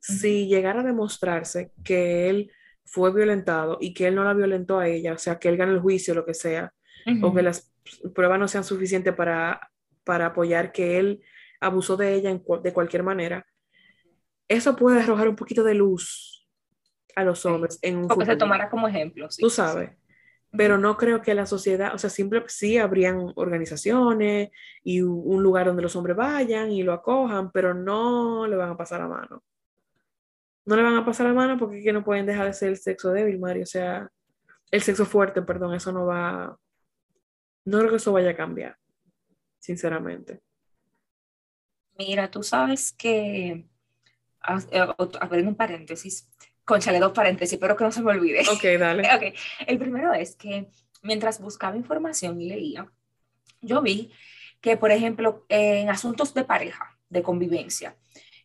si 0.00 0.46
llegara 0.46 0.80
a 0.80 0.84
demostrarse 0.84 1.72
que 1.84 2.30
él 2.30 2.50
fue 2.84 3.12
violentado 3.12 3.78
y 3.80 3.94
que 3.94 4.06
él 4.06 4.14
no 4.14 4.24
la 4.24 4.34
violentó 4.34 4.78
a 4.78 4.88
ella, 4.88 5.14
o 5.14 5.18
sea, 5.18 5.38
que 5.38 5.48
él 5.48 5.56
gane 5.56 5.72
el 5.72 5.80
juicio, 5.80 6.14
lo 6.14 6.24
que 6.24 6.34
sea, 6.34 6.72
o 7.22 7.34
que 7.34 7.42
las 7.42 7.72
pruebas 8.14 8.38
no 8.38 8.46
sean 8.46 8.64
suficientes 8.64 9.14
para, 9.14 9.70
para 10.04 10.26
apoyar 10.26 10.72
que 10.72 10.98
él 10.98 11.22
abusó 11.60 11.96
de 11.96 12.14
ella 12.14 12.38
de 12.62 12.72
cualquier 12.72 13.02
manera, 13.02 13.46
eso 14.48 14.76
puede 14.76 15.00
arrojar 15.00 15.28
un 15.28 15.36
poquito 15.36 15.64
de 15.64 15.74
luz 15.74 16.46
a 17.16 17.24
los 17.24 17.44
hombres 17.46 17.78
en 17.82 17.96
un 17.98 18.08
Porque 18.08 18.26
se 18.26 18.36
tomara 18.36 18.68
como 18.70 18.88
ejemplo. 18.88 19.28
Tú 19.38 19.50
sabes. 19.50 19.90
Pero 20.54 20.76
no 20.76 20.98
creo 20.98 21.22
que 21.22 21.34
la 21.34 21.46
sociedad, 21.46 21.94
o 21.94 21.98
sea, 21.98 22.10
siempre 22.10 22.42
sí 22.48 22.76
habrían 22.76 23.32
organizaciones 23.36 24.50
y 24.84 25.00
un 25.00 25.42
lugar 25.42 25.66
donde 25.66 25.82
los 25.82 25.96
hombres 25.96 26.14
vayan 26.14 26.70
y 26.70 26.82
lo 26.82 26.92
acojan, 26.92 27.50
pero 27.52 27.72
no 27.72 28.46
le 28.46 28.56
van 28.56 28.70
a 28.70 28.76
pasar 28.76 29.00
a 29.00 29.08
mano 29.08 29.42
no 30.64 30.76
le 30.76 30.82
van 30.82 30.96
a 30.96 31.04
pasar 31.04 31.26
la 31.26 31.32
mano 31.32 31.58
porque 31.58 31.78
es 31.78 31.84
que 31.84 31.92
no 31.92 32.04
pueden 32.04 32.26
dejar 32.26 32.46
de 32.46 32.54
ser 32.54 32.68
el 32.70 32.76
sexo 32.76 33.10
débil, 33.10 33.38
Mario. 33.38 33.64
O 33.64 33.66
sea, 33.66 34.10
el 34.70 34.82
sexo 34.82 35.04
fuerte, 35.04 35.42
perdón, 35.42 35.74
eso 35.74 35.92
no 35.92 36.06
va. 36.06 36.56
No 37.64 37.78
creo 37.78 37.90
que 37.90 37.96
eso 37.96 38.12
vaya 38.12 38.30
a 38.30 38.36
cambiar, 38.36 38.76
sinceramente. 39.58 40.40
Mira, 41.98 42.30
tú 42.30 42.42
sabes 42.42 42.92
que. 42.92 43.66
Eh, 44.72 44.86
abriendo 45.20 45.50
un 45.50 45.56
paréntesis, 45.56 46.28
conchale 46.64 46.98
dos 46.98 47.12
paréntesis, 47.12 47.58
pero 47.58 47.76
que 47.76 47.84
no 47.84 47.92
se 47.92 48.02
me 48.02 48.10
olvide. 48.10 48.42
Ok, 48.50 48.62
dale. 48.78 49.14
okay. 49.14 49.34
El 49.66 49.78
primero 49.78 50.12
es 50.12 50.36
que 50.36 50.68
mientras 51.02 51.40
buscaba 51.40 51.76
información 51.76 52.40
y 52.40 52.48
leía, 52.48 52.90
yo 53.60 53.82
vi 53.82 54.12
que, 54.60 54.76
por 54.76 54.90
ejemplo, 54.90 55.44
en 55.48 55.90
asuntos 55.90 56.34
de 56.34 56.44
pareja, 56.44 56.98
de 57.08 57.22
convivencia, 57.22 57.96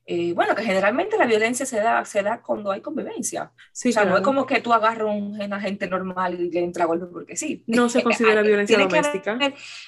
eh, 0.09 0.31
bueno, 0.31 0.55
que 0.55 0.63
generalmente 0.63 1.17
la 1.17 1.25
violencia 1.25 1.65
se 1.65 1.81
da, 1.81 2.05
se 2.05 2.23
da 2.23 2.41
cuando 2.41 2.71
hay 2.71 2.79
convivencia. 2.79 3.51
Sí, 3.73 3.89
o 3.89 3.91
sea, 3.91 4.05
no 4.05 4.15
es 4.15 4.23
como 4.23 4.45
que 4.45 4.61
tú 4.61 4.71
agarras 4.71 5.01
a 5.01 5.05
un 5.11 5.53
agente 5.53 5.85
normal 5.85 6.39
y 6.39 6.49
le 6.49 6.63
entra 6.63 6.85
golpe 6.85 7.07
porque 7.07 7.35
sí. 7.35 7.65
No 7.67 7.89
se 7.89 8.01
considera 8.03 8.41
violencia 8.41 8.79
doméstica. 8.79 9.37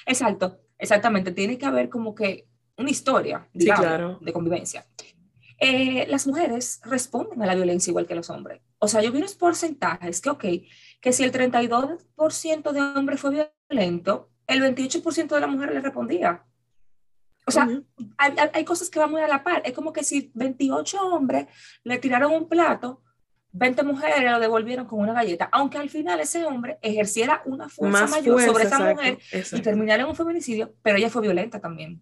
exacto, 0.04 0.60
exactamente. 0.76 1.32
Tiene 1.32 1.56
que 1.56 1.64
haber 1.64 1.88
como 1.88 2.14
que 2.14 2.46
una 2.76 2.90
historia, 2.90 3.48
digamos, 3.54 4.20
de 4.20 4.32
convivencia. 4.34 4.84
Eh, 5.58 6.06
las 6.08 6.26
mujeres 6.26 6.82
responden 6.84 7.40
a 7.40 7.46
la 7.46 7.54
violencia 7.54 7.90
igual 7.90 8.06
que 8.06 8.14
los 8.14 8.28
hombres. 8.28 8.60
O 8.78 8.88
sea, 8.88 9.00
yo 9.00 9.12
vi 9.12 9.18
unos 9.18 9.36
porcentajes 9.36 10.20
que, 10.20 10.28
ok, 10.28 10.44
que 11.00 11.12
si 11.14 11.24
el 11.24 11.32
32% 11.32 12.72
de 12.72 12.80
hombres 12.80 13.20
fue 13.20 13.48
violento, 13.70 14.28
el 14.46 14.60
28% 14.60 15.28
de 15.28 15.40
las 15.40 15.48
mujeres 15.48 15.76
le 15.76 15.80
respondía. 15.80 16.44
O 17.46 17.50
sea, 17.50 17.68
hay, 18.18 18.34
hay, 18.52 18.64
cosas 18.64 18.90
que 18.90 18.98
van 18.98 19.10
muy 19.10 19.22
a 19.22 19.28
la 19.28 19.42
par. 19.42 19.62
Es 19.64 19.72
como 19.72 19.92
que 19.92 20.04
si 20.04 20.30
28 20.34 21.02
hombres 21.02 21.46
le 21.82 21.98
tiraron 21.98 22.32
un 22.32 22.48
plato, 22.48 23.02
20 23.52 23.82
mujeres 23.82 24.30
lo 24.30 24.38
devolvieron 24.38 24.86
con 24.86 25.00
una 25.00 25.12
galleta, 25.12 25.48
aunque 25.52 25.78
al 25.78 25.90
final 25.90 26.20
ese 26.20 26.44
hombre 26.44 26.78
ejerciera 26.82 27.42
una 27.46 27.68
fuerza 27.68 28.06
mayor 28.06 28.40
sobre 28.42 28.64
esa 28.64 28.78
mujer 28.78 29.18
y 29.30 29.60
terminara 29.60 30.02
en 30.02 30.08
un 30.08 30.14
feminicidio, 30.16 30.74
pero 30.82 30.98
ella 30.98 31.10
fue 31.10 31.22
violenta 31.22 31.60
también. 31.60 32.00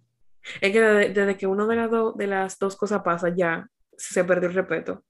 Es 0.61 0.72
que 0.72 0.81
desde, 0.81 1.37
que 1.37 1.46
uno 1.46 1.66
de, 1.66 1.77
las 1.77 1.90
de 2.16 2.27
las 2.27 2.59
dos 2.59 2.77
cosas 2.77 3.03
pasa, 3.03 3.29
ya 3.35 3.68
se 3.96 4.24
perdió 4.24 4.48
el 4.48 4.55
respeto. 4.55 5.05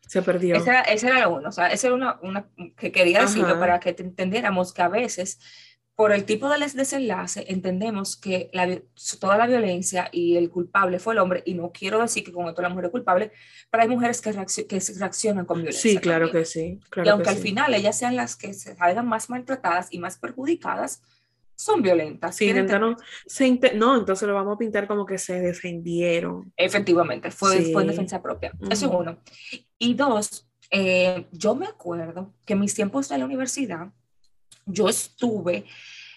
Se 0.00 0.22
perdió. 0.22 0.56
Ese 0.56 0.70
era, 0.70 0.80
ese 0.82 1.06
era 1.06 1.20
lo 1.20 1.36
uno, 1.36 1.48
o 1.48 1.52
sea, 1.52 1.68
ese 1.68 1.86
era 1.86 1.94
una, 1.94 2.18
una 2.22 2.48
que 2.76 2.90
quería 2.90 3.20
decirlo 3.22 3.58
para 3.60 3.78
que 3.78 3.94
entendiéramos 3.96 4.72
que 4.74 4.82
a 4.82 4.88
veces 4.88 5.38
por 6.00 6.12
el 6.12 6.24
tipo 6.24 6.48
de 6.48 6.58
desenlace, 6.58 7.44
entendemos 7.48 8.16
que 8.16 8.48
la, 8.54 8.80
toda 9.20 9.36
la 9.36 9.46
violencia 9.46 10.08
y 10.10 10.34
el 10.38 10.48
culpable 10.48 10.98
fue 10.98 11.12
el 11.12 11.18
hombre, 11.18 11.42
y 11.44 11.52
no 11.52 11.72
quiero 11.72 12.00
decir 12.00 12.24
que 12.24 12.32
con 12.32 12.48
esto 12.48 12.62
la 12.62 12.70
mujer 12.70 12.86
es 12.86 12.90
culpable, 12.90 13.32
pero 13.70 13.82
hay 13.82 13.88
mujeres 13.90 14.22
que, 14.22 14.32
que 14.66 14.82
reaccionan 14.98 15.44
con 15.44 15.58
violencia. 15.58 15.90
Sí, 15.90 15.98
claro 15.98 16.30
que 16.30 16.46
sí. 16.46 16.80
y 17.04 17.08
aunque 17.10 17.28
al 17.28 17.36
final 17.36 17.74
ellas 17.74 17.98
sean 17.98 18.16
las 18.16 18.34
que 18.34 18.54
se 18.54 18.74
salgan 18.76 19.06
más 19.06 19.28
maltratadas 19.28 19.88
y 19.90 19.98
más 19.98 20.16
perjudicadas, 20.16 21.02
son 21.54 21.82
violentas. 21.82 22.34
Sí, 22.34 22.48
intentaron, 22.48 22.96
no, 23.74 23.98
entonces 23.98 24.26
lo 24.26 24.32
vamos 24.32 24.54
a 24.54 24.58
pintar 24.58 24.86
como 24.86 25.04
que 25.04 25.18
se 25.18 25.38
defendieron. 25.38 26.50
Efectivamente, 26.56 27.30
fue, 27.30 27.60
fue 27.74 27.82
en 27.82 27.88
defensa 27.88 28.22
propia. 28.22 28.52
Eso 28.70 28.86
es 28.86 28.90
uno. 28.90 29.18
Y 29.78 29.92
dos, 29.92 30.48
eh, 30.70 31.26
yo 31.30 31.54
me 31.54 31.66
acuerdo 31.66 32.32
que 32.46 32.54
en 32.54 32.60
mis 32.60 32.72
tiempos 32.72 33.10
de 33.10 33.18
la 33.18 33.26
universidad, 33.26 33.92
yo 34.66 34.88
estuve 34.88 35.64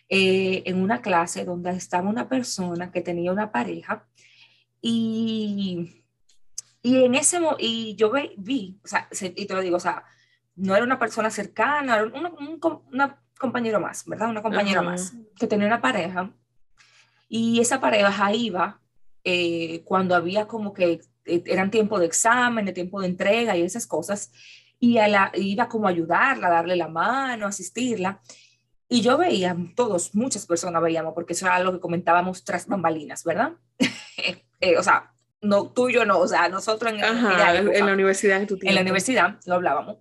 eh, 0.09 0.63
en 0.65 0.81
una 0.81 1.01
clase 1.01 1.45
donde 1.45 1.71
estaba 1.71 2.09
una 2.09 2.27
persona 2.29 2.91
que 2.91 3.01
tenía 3.01 3.31
una 3.31 3.51
pareja 3.51 4.05
y, 4.81 6.03
y 6.81 7.03
en 7.03 7.15
ese 7.15 7.39
y 7.59 7.95
yo 7.95 8.11
vi, 8.37 8.77
o 8.83 8.87
sea, 8.87 9.07
y 9.35 9.45
te 9.45 9.53
lo 9.53 9.61
digo, 9.61 9.77
o 9.77 9.79
sea, 9.79 10.03
no 10.55 10.75
era 10.75 10.85
una 10.85 10.99
persona 10.99 11.29
cercana, 11.29 11.95
era 11.95 12.03
un, 12.05 12.59
compañero 13.39 13.79
más, 13.79 14.05
¿verdad? 14.05 14.29
Una 14.29 14.41
compañera 14.41 14.81
más, 14.81 15.13
que 15.37 15.47
tenía 15.47 15.67
una 15.67 15.81
pareja. 15.81 16.31
Y 17.27 17.59
esa 17.59 17.79
pareja 17.81 18.33
iba 18.33 18.79
eh, 19.23 19.81
cuando 19.85 20.15
había 20.15 20.47
como 20.47 20.73
que 20.73 21.01
eh, 21.25 21.43
eran 21.45 21.71
tiempo 21.71 21.99
de 21.99 22.05
examen, 22.05 22.65
de 22.65 22.73
tiempo 22.73 23.01
de 23.01 23.07
entrega 23.07 23.57
y 23.57 23.63
esas 23.63 23.87
cosas, 23.87 24.31
y 24.83 24.97
a 24.97 25.07
la, 25.07 25.31
iba 25.35 25.69
como 25.69 25.87
a 25.87 25.91
ayudarla, 25.91 26.47
a 26.47 26.51
darle 26.51 26.75
la 26.75 26.89
mano, 26.89 27.47
asistirla. 27.47 28.19
Y 28.89 28.99
yo 28.99 29.17
veía, 29.17 29.55
todos, 29.77 30.13
muchas 30.13 30.45
personas 30.45 30.83
veíamos, 30.83 31.13
porque 31.13 31.31
eso 31.31 31.45
era 31.45 31.55
algo 31.55 31.71
que 31.71 31.79
comentábamos 31.79 32.43
tras 32.43 32.67
bambalinas, 32.67 33.23
¿verdad? 33.23 33.53
Eh, 34.59 34.77
o 34.77 34.83
sea, 34.83 35.13
no 35.41 35.71
tú 35.71 35.89
y 35.89 35.93
yo 35.93 36.05
no, 36.05 36.19
o 36.19 36.25
sea, 36.27 36.47
nosotros 36.47 36.93
en, 36.93 36.99
en 37.01 37.85
la 37.85 37.93
universidad 37.93 38.39
en 38.39 38.47
tu 38.47 38.57
En 38.61 38.75
la 38.75 38.79
universidad 38.79 39.37
lo 39.45 39.55
hablábamos. 39.55 39.97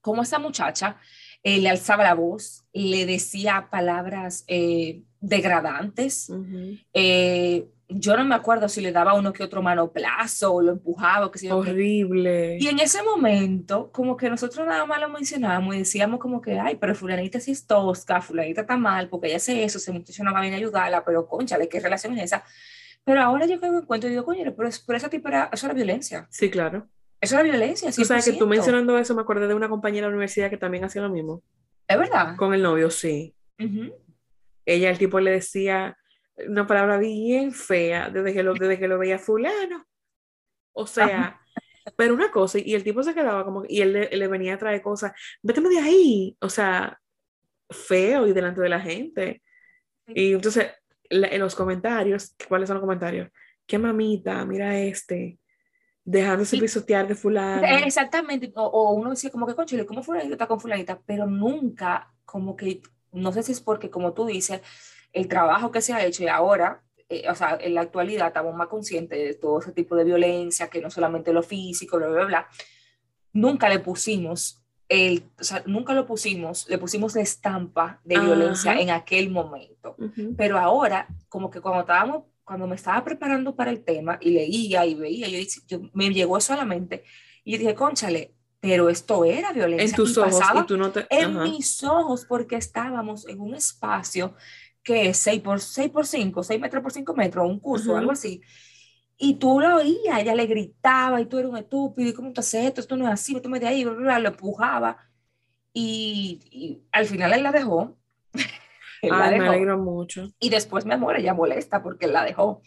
Como 0.00 0.22
esa 0.22 0.38
muchacha 0.38 0.96
le 1.42 1.68
alzaba 1.68 2.04
la 2.04 2.14
voz, 2.14 2.62
le 2.72 3.04
decía 3.04 3.66
palabras 3.68 4.44
degradantes, 5.18 6.30
yo 7.90 8.16
no 8.16 8.24
me 8.24 8.34
acuerdo 8.34 8.68
si 8.68 8.80
le 8.80 8.92
daba 8.92 9.14
uno 9.14 9.32
que 9.32 9.42
otro 9.42 9.62
manoplazo 9.62 10.54
o 10.54 10.62
lo 10.62 10.72
empujaba 10.72 11.26
o 11.26 11.30
que 11.30 11.38
sea. 11.38 11.54
Horrible. 11.54 12.56
Y 12.58 12.68
en 12.68 12.78
ese 12.78 13.02
momento, 13.02 13.90
como 13.92 14.16
que 14.16 14.30
nosotros 14.30 14.66
nada 14.66 14.86
más 14.86 15.00
lo 15.00 15.08
mencionábamos 15.08 15.74
y 15.74 15.78
decíamos 15.78 16.20
como 16.20 16.40
que, 16.40 16.58
ay, 16.58 16.76
pero 16.76 16.94
fulanita 16.94 17.40
sí 17.40 17.50
es 17.52 17.66
tosca, 17.66 18.20
fulanita 18.20 18.62
está 18.62 18.76
mal 18.76 19.08
porque 19.08 19.28
ella 19.28 19.36
hace 19.36 19.64
eso, 19.64 19.78
se 19.78 19.92
muchacho 19.92 20.24
no 20.24 20.32
va 20.32 20.38
a 20.38 20.42
venir 20.42 20.54
a 20.54 20.58
ayudarla, 20.58 21.04
pero 21.04 21.26
conchale, 21.26 21.68
¿qué 21.68 21.80
relación 21.80 22.16
es 22.18 22.24
esa? 22.24 22.44
Pero 23.04 23.22
ahora 23.22 23.46
yo 23.46 23.58
me 23.58 23.68
encuentro 23.68 24.08
y 24.08 24.12
digo, 24.12 24.24
coño, 24.24 24.42
pero, 24.56 24.70
pero 24.86 24.96
esa 24.96 25.08
tipo 25.08 25.28
era, 25.28 25.50
eso 25.52 25.66
era 25.66 25.74
violencia. 25.74 26.26
Sí, 26.30 26.50
claro. 26.50 26.88
Eso 27.20 27.34
era 27.34 27.42
violencia, 27.42 27.92
sí. 27.92 28.02
O 28.02 28.04
sea, 28.04 28.20
que 28.20 28.32
tú 28.32 28.46
mencionando 28.46 28.96
eso, 28.98 29.14
me 29.14 29.22
acordé 29.22 29.46
de 29.46 29.54
una 29.54 29.68
compañera 29.68 30.06
de 30.06 30.10
la 30.10 30.16
universidad 30.16 30.48
que 30.48 30.56
también 30.56 30.84
hacía 30.84 31.02
lo 31.02 31.10
mismo. 31.10 31.42
¿Es 31.86 31.98
verdad? 31.98 32.36
Con 32.36 32.54
el 32.54 32.62
novio, 32.62 32.88
sí. 32.90 33.34
Ella, 34.64 34.90
el 34.90 34.98
tipo 34.98 35.20
le 35.20 35.32
decía, 35.32 35.96
una 36.48 36.66
palabra 36.66 36.98
bien 36.98 37.52
fea 37.52 38.10
desde 38.10 38.32
que 38.32 38.42
lo, 38.42 38.54
desde 38.54 38.78
que 38.78 38.88
lo 38.88 38.98
veía 38.98 39.18
fulano. 39.18 39.86
O 40.72 40.86
sea, 40.86 41.40
pero 41.96 42.14
una 42.14 42.30
cosa, 42.30 42.58
y 42.58 42.74
el 42.74 42.84
tipo 42.84 43.02
se 43.02 43.14
quedaba 43.14 43.44
como, 43.44 43.64
y 43.68 43.80
él 43.80 44.08
le, 44.10 44.28
venía 44.28 44.54
a 44.54 44.58
traer 44.58 44.82
cosas, 44.82 45.12
véteme 45.42 45.68
de 45.68 45.78
ahí, 45.78 46.36
o 46.40 46.48
sea, 46.48 46.98
feo 47.70 48.26
y 48.26 48.32
delante 48.32 48.60
de 48.60 48.68
la 48.68 48.80
gente. 48.80 49.42
Y 50.06 50.32
entonces, 50.32 50.68
en 51.08 51.40
los 51.40 51.54
comentarios, 51.54 52.34
¿cuáles 52.48 52.68
son 52.68 52.76
los 52.76 52.82
comentarios? 52.82 53.28
Qué 53.66 53.78
mamita, 53.78 54.44
mira 54.44 54.78
este, 54.78 55.38
dejándose 56.04 56.58
pisotear 56.58 57.06
de 57.06 57.14
fulano. 57.14 57.66
Exactamente, 57.84 58.52
o, 58.54 58.92
uno 58.94 59.10
decía 59.10 59.30
como 59.30 59.46
que, 59.46 59.54
conchile, 59.54 59.86
¿cómo 59.86 60.02
fulanito 60.02 60.34
está 60.34 60.46
con 60.46 60.60
fulanita? 60.60 61.00
Pero 61.06 61.26
nunca, 61.26 62.12
como 62.24 62.56
que, 62.56 62.82
no 63.12 63.32
sé 63.32 63.42
si 63.42 63.52
es 63.52 63.60
porque, 63.60 63.90
como 63.90 64.12
tú 64.12 64.26
dices, 64.26 64.60
el 65.12 65.28
trabajo 65.28 65.70
que 65.70 65.80
se 65.80 65.92
ha 65.92 66.04
hecho 66.04 66.22
y 66.22 66.28
ahora, 66.28 66.82
eh, 67.08 67.28
o 67.28 67.34
sea, 67.34 67.58
en 67.60 67.74
la 67.74 67.82
actualidad 67.82 68.28
estamos 68.28 68.54
más 68.54 68.68
conscientes 68.68 69.18
de 69.18 69.34
todo 69.34 69.60
ese 69.60 69.72
tipo 69.72 69.96
de 69.96 70.04
violencia, 70.04 70.68
que 70.68 70.80
no 70.80 70.90
solamente 70.90 71.32
lo 71.32 71.42
físico, 71.42 71.96
bla, 71.96 72.08
bla, 72.08 72.24
bla, 72.24 72.48
nunca 73.32 73.68
le 73.68 73.78
pusimos, 73.78 74.62
el, 74.88 75.24
o 75.38 75.44
sea, 75.44 75.62
nunca 75.66 75.92
lo 75.92 76.06
pusimos, 76.06 76.68
le 76.68 76.78
pusimos 76.78 77.14
la 77.14 77.22
estampa 77.22 78.00
de 78.04 78.18
violencia 78.18 78.78
en 78.80 78.90
aquel 78.90 79.30
momento. 79.30 79.96
Pero 80.36 80.58
ahora, 80.58 81.06
como 81.28 81.48
que 81.48 81.60
cuando 81.60 81.80
estábamos, 81.82 82.24
cuando 82.42 82.66
me 82.66 82.74
estaba 82.74 83.04
preparando 83.04 83.54
para 83.54 83.70
el 83.70 83.84
tema 83.84 84.18
y 84.20 84.30
leía 84.30 84.84
y 84.84 84.94
veía, 84.94 85.28
yo, 85.28 85.38
yo 85.68 85.90
me 85.92 86.10
llegó 86.10 86.40
solamente 86.40 87.04
y 87.44 87.52
yo 87.52 87.58
dije, 87.58 87.74
conchale, 87.76 88.34
pero 88.58 88.90
esto 88.90 89.24
era 89.24 89.52
violencia. 89.52 89.86
En 89.86 89.94
tus 89.94 90.18
ojos, 90.18 90.42
y 90.54 90.66
tú 90.66 90.76
no 90.76 90.90
te... 90.90 91.06
En 91.08 91.40
mis 91.42 91.82
ojos, 91.82 92.26
porque 92.26 92.56
estábamos 92.56 93.26
en 93.26 93.40
un 93.40 93.54
espacio 93.54 94.34
que 94.82 95.08
es 95.08 95.18
6 95.18 95.40
por, 95.42 95.60
6 95.60 95.90
por 95.90 96.06
5, 96.06 96.42
6 96.42 96.60
metros 96.60 96.82
por 96.82 96.92
5 96.92 97.14
metros, 97.14 97.48
un 97.48 97.60
curso, 97.60 97.96
algo 97.96 98.12
así. 98.12 98.42
Y 99.16 99.34
tú 99.34 99.60
lo 99.60 99.76
oías, 99.76 100.20
ella 100.20 100.34
le 100.34 100.46
gritaba 100.46 101.20
y 101.20 101.26
tú 101.26 101.38
eres 101.38 101.50
un 101.50 101.58
estúpido, 101.58 102.08
y 102.08 102.14
cómo 102.14 102.32
te 102.32 102.40
haces 102.40 102.66
esto, 102.66 102.80
esto 102.80 102.96
no 102.96 103.06
es 103.06 103.12
así, 103.12 103.38
tú 103.40 103.48
me 103.50 103.60
de 103.60 103.68
ahí, 103.68 103.84
lo 103.84 104.16
empujaba. 104.16 104.96
Y, 105.72 106.82
al 106.90 107.06
final 107.06 107.32
él 107.34 107.42
la 107.42 107.52
dejó. 107.52 107.98
Ay, 109.02 109.38
me 109.38 109.48
alegro 109.48 109.78
mucho. 109.78 110.30
Y 110.38 110.50
después 110.50 110.84
mi 110.84 110.94
amor, 110.94 111.16
ella 111.16 111.34
molesta 111.34 111.82
porque 111.82 112.06
él 112.06 112.12
la 112.12 112.24
dejó. 112.24 112.62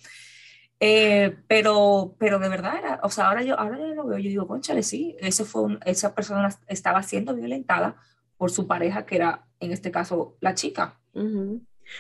Eh, 0.80 1.38
pero, 1.48 2.16
pero 2.20 2.40
de 2.40 2.50
verdad, 2.50 3.00
o 3.04 3.10
sea, 3.10 3.30
ahora 3.30 3.42
yo, 3.42 3.58
ahora 3.58 3.78
yo 3.78 3.88
lo 3.94 4.06
veo, 4.06 4.18
yo 4.18 4.30
digo, 4.30 4.48
conchale, 4.48 4.84
sí, 4.84 5.16
ese 5.20 5.46
fue 5.46 5.80
esa 5.86 6.14
persona 6.14 6.50
estaba 6.68 7.02
siendo 7.04 7.34
violentada 7.34 7.96
por 8.38 8.52
su 8.52 8.68
pareja, 8.68 9.06
que 9.06 9.16
era 9.16 9.48
en 9.60 9.72
este 9.72 9.92
caso 9.92 10.36
la 10.42 10.56
chica. 10.56 11.00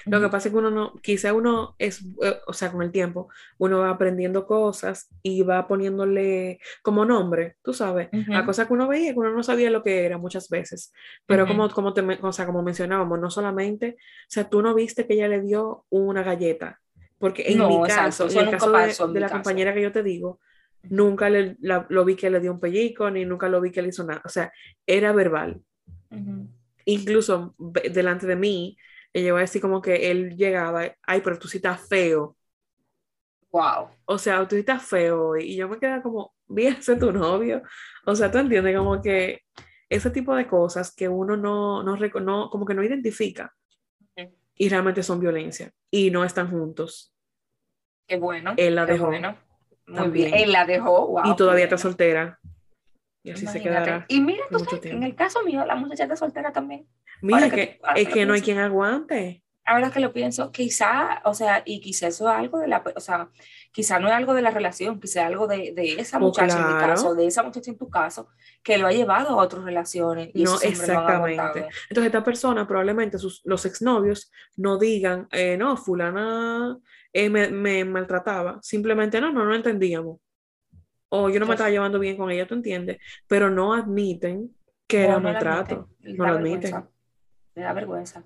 Lo 0.05 0.21
que 0.21 0.29
pasa 0.29 0.47
es 0.47 0.53
que 0.53 0.57
uno 0.57 0.69
no, 0.69 0.93
quizá 1.01 1.33
uno 1.33 1.75
es, 1.77 2.03
eh, 2.21 2.37
o 2.47 2.53
sea, 2.53 2.71
con 2.71 2.81
el 2.81 2.91
tiempo, 2.91 3.29
uno 3.57 3.79
va 3.79 3.89
aprendiendo 3.89 4.45
cosas 4.45 5.09
y 5.21 5.41
va 5.43 5.67
poniéndole 5.67 6.59
como 6.81 7.05
nombre, 7.05 7.57
tú 7.63 7.73
sabes, 7.73 8.09
a 8.33 8.45
cosas 8.45 8.67
que 8.67 8.73
uno 8.73 8.87
veía, 8.87 9.13
que 9.13 9.19
uno 9.19 9.31
no 9.31 9.43
sabía 9.43 9.69
lo 9.69 9.83
que 9.83 10.05
era 10.05 10.17
muchas 10.17 10.49
veces. 10.49 10.93
Pero 11.25 11.47
como, 11.47 11.69
como, 11.69 11.93
te, 11.93 12.01
o 12.01 12.31
sea, 12.31 12.45
como 12.45 12.63
mencionábamos, 12.63 13.19
no 13.19 13.29
solamente, 13.29 13.97
o 13.99 14.29
sea, 14.29 14.49
tú 14.49 14.61
no 14.61 14.73
viste 14.73 15.07
que 15.07 15.13
ella 15.13 15.27
le 15.27 15.41
dio 15.41 15.85
una 15.89 16.23
galleta, 16.23 16.79
porque 17.19 17.43
en 17.47 17.65
mi 17.67 17.81
caso, 17.87 18.29
en 18.29 18.37
el 18.37 18.51
caso 18.51 19.07
de, 19.07 19.19
la 19.19 19.29
compañera 19.29 19.73
que 19.73 19.81
yo 19.81 19.91
te 19.91 20.03
digo, 20.03 20.39
nunca 20.83 21.29
le, 21.29 21.55
lo 21.61 22.05
vi 22.05 22.15
que 22.15 22.29
le 22.29 22.39
dio 22.39 22.51
un 22.51 22.59
pellico, 22.59 23.09
ni 23.09 23.25
nunca 23.25 23.47
lo 23.47 23.61
vi 23.61 23.71
que 23.71 23.81
le 23.81 23.89
hizo 23.89 24.03
nada, 24.03 24.21
o 24.25 24.29
sea, 24.29 24.51
era 24.85 25.11
verbal. 25.13 25.61
Incluso 26.85 27.55
delante 27.57 28.27
de 28.27 28.35
mí, 28.35 28.77
ella 29.13 29.27
iba 29.27 29.37
a 29.37 29.41
decir 29.41 29.61
como 29.61 29.81
que 29.81 30.11
él 30.11 30.35
llegaba, 30.35 30.91
ay, 31.03 31.21
pero 31.21 31.37
tú 31.37 31.47
sí 31.47 31.57
estás 31.57 31.87
feo. 31.87 32.35
Wow. 33.51 33.89
O 34.05 34.17
sea, 34.17 34.47
tú 34.47 34.55
sí 34.55 34.61
estás 34.61 34.83
feo. 34.83 35.37
Y 35.37 35.55
yo 35.55 35.69
me 35.69 35.77
quedaba 35.77 36.01
como, 36.01 36.33
bien, 36.47 36.75
ese 36.79 36.95
tu 36.95 37.11
novio. 37.11 37.61
O 38.05 38.15
sea, 38.15 38.31
tú 38.31 38.39
entiendes 38.39 38.75
como 38.75 39.01
que 39.01 39.41
ese 39.89 40.09
tipo 40.09 40.35
de 40.35 40.47
cosas 40.47 40.93
que 40.93 41.07
uno 41.07 41.37
no, 41.37 41.83
no, 41.83 41.95
no 41.95 42.49
como 42.49 42.65
que 42.65 42.73
no 42.73 42.83
identifica 42.83 43.53
y 44.55 44.69
realmente 44.69 45.03
son 45.03 45.19
violencia 45.19 45.71
y 45.89 46.11
no 46.11 46.23
están 46.23 46.49
juntos. 46.49 47.13
Qué 48.07 48.17
bueno. 48.17 48.53
Él 48.57 48.75
la 48.75 48.85
dejó. 48.85 49.07
Bueno. 49.07 49.37
Muy 49.85 50.09
bien. 50.09 50.33
Él 50.33 50.51
la 50.51 50.65
dejó. 50.65 51.07
Wow, 51.07 51.21
y 51.25 51.35
todavía 51.35 51.65
está 51.65 51.77
soltera. 51.77 52.39
Y 53.23 53.31
así 53.31 53.47
se 53.47 53.61
quedará. 53.61 54.05
Y 54.09 54.19
mira, 54.19 54.43
tú 54.51 54.65
en 54.83 55.03
el 55.03 55.15
caso 55.15 55.41
mío, 55.43 55.65
la 55.65 55.75
muchacha 55.75 56.03
está 56.03 56.15
soltera 56.17 56.51
también. 56.51 56.85
Mira, 57.21 57.49
que, 57.49 57.79
es 57.95 58.09
que 58.09 58.25
no 58.25 58.33
hay 58.33 58.41
quien 58.41 58.59
aguante. 58.59 59.43
Ahora 59.65 59.91
que 59.91 60.01
lo 60.01 60.11
pienso, 60.11 60.51
quizá, 60.51 61.21
o 61.23 61.33
sea, 61.33 61.63
y 61.65 61.79
quizá 61.79 62.07
eso 62.07 62.29
es 62.29 62.35
algo 62.35 62.59
de 62.59 62.67
la, 62.67 62.83
o 62.93 62.99
sea, 62.99 63.29
quizá 63.71 63.97
no 63.97 64.09
es 64.09 64.13
algo 64.13 64.33
de 64.33 64.41
la 64.41 64.51
relación, 64.51 64.99
quizá 64.99 65.25
algo 65.25 65.47
de, 65.47 65.71
de 65.73 65.93
esa 66.01 66.17
oh, 66.17 66.19
muchacha 66.19 66.59
en 66.59 66.67
mi 66.67 66.79
caso, 66.81 67.15
de 67.15 67.27
esa 67.27 67.43
muchacha 67.43 67.71
en 67.71 67.77
tu 67.77 67.89
caso, 67.89 68.27
que 68.61 68.77
lo 68.77 68.87
ha 68.87 68.91
llevado 68.91 69.29
a 69.29 69.41
otras 69.41 69.63
relaciones. 69.63 70.31
Y 70.33 70.43
no, 70.43 70.59
exactamente. 70.59 71.69
Entonces, 71.89 72.07
esta 72.07 72.25
persona, 72.25 72.67
probablemente 72.67 73.17
sus, 73.17 73.39
los 73.45 73.65
exnovios, 73.65 74.29
no 74.57 74.77
digan, 74.77 75.29
eh, 75.31 75.55
no, 75.55 75.77
fulana 75.77 76.77
eh, 77.13 77.29
me, 77.29 77.47
me, 77.47 77.85
maltrataba. 77.85 78.59
Simplemente, 78.61 79.21
no, 79.21 79.31
no, 79.31 79.45
no 79.45 79.55
entendíamos. 79.55 80.19
O 81.15 81.29
yo 81.29 81.39
no 81.39 81.45
me 81.45 81.53
estaba 81.53 81.69
llevando 81.69 81.99
bien 81.99 82.17
con 82.17 82.31
ella, 82.31 82.47
¿tú 82.47 82.55
entiendes? 82.55 82.97
Pero 83.27 83.51
no 83.51 83.75
admiten 83.75 84.49
que 84.87 85.03
era 85.03 85.19
maltrato. 85.19 85.87
no 85.99 86.25
lo 86.25 86.33
admiten 86.33 86.87
me 87.55 87.63
da 87.63 87.73
vergüenza. 87.73 88.23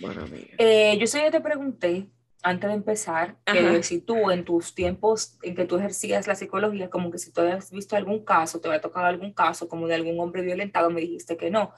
Bueno, 0.00 0.24
eh, 0.58 0.96
yo 0.98 1.06
sé 1.06 1.22
que 1.24 1.30
te 1.30 1.40
pregunté 1.40 2.08
antes 2.42 2.68
de 2.68 2.74
empezar, 2.74 3.36
que 3.44 3.82
si 3.82 4.00
tú 4.00 4.30
en 4.30 4.44
tus 4.44 4.74
tiempos 4.74 5.38
en 5.42 5.54
que 5.54 5.66
tú 5.66 5.76
ejercías 5.76 6.26
la 6.26 6.34
psicología, 6.34 6.90
como 6.90 7.10
que 7.10 7.18
si 7.18 7.32
tú 7.32 7.42
habías 7.42 7.70
visto 7.70 7.96
algún 7.96 8.24
caso, 8.24 8.60
te 8.60 8.68
había 8.68 8.80
tocado 8.80 9.06
algún 9.06 9.32
caso 9.32 9.68
como 9.68 9.86
de 9.86 9.94
algún 9.94 10.18
hombre 10.18 10.42
violentado, 10.42 10.90
me 10.90 11.02
dijiste 11.02 11.36
que 11.36 11.50
no. 11.50 11.72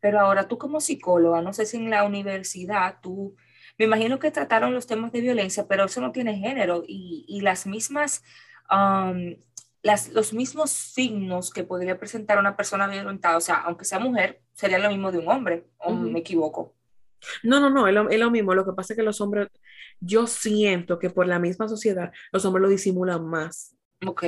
Pero 0.00 0.18
ahora 0.20 0.48
tú 0.48 0.58
como 0.58 0.80
psicóloga, 0.80 1.40
no 1.40 1.52
sé 1.52 1.64
si 1.64 1.76
en 1.76 1.88
la 1.88 2.04
universidad 2.04 2.96
tú, 3.00 3.36
me 3.78 3.86
imagino 3.86 4.18
que 4.18 4.30
trataron 4.30 4.74
los 4.74 4.86
temas 4.86 5.12
de 5.12 5.20
violencia, 5.20 5.66
pero 5.68 5.84
eso 5.84 6.00
no 6.00 6.12
tiene 6.12 6.36
género 6.36 6.82
y, 6.86 7.24
y 7.28 7.40
las 7.40 7.66
mismas, 7.66 8.22
las, 9.82 10.10
los 10.10 10.32
mismos 10.32 10.70
signos 10.70 11.50
que 11.50 11.64
podría 11.64 11.98
presentar 11.98 12.38
una 12.38 12.56
persona 12.56 12.86
violentada, 12.86 13.36
o 13.36 13.40
sea, 13.40 13.56
aunque 13.56 13.84
sea 13.84 13.98
mujer, 13.98 14.40
sería 14.52 14.78
lo 14.78 14.90
mismo 14.90 15.10
de 15.10 15.18
un 15.18 15.28
hombre, 15.28 15.66
o 15.78 15.92
me 15.92 16.20
equivoco. 16.20 16.74
No, 17.42 17.60
no, 17.60 17.70
no, 17.70 17.86
es 17.86 18.18
lo, 18.18 18.30
mismo. 18.30 18.54
Lo 18.54 18.64
que 18.64 18.72
pasa 18.72 18.92
es 18.92 18.96
que 18.96 19.02
los 19.02 19.20
hombres, 19.20 19.48
yo 20.00 20.26
siento 20.26 20.98
que 20.98 21.10
por 21.10 21.26
la 21.26 21.38
misma 21.38 21.68
sociedad, 21.68 22.12
los 22.32 22.44
hombres 22.44 22.62
lo 22.62 22.68
disimulan 22.68 23.26
más. 23.26 23.76
Ok. 24.06 24.24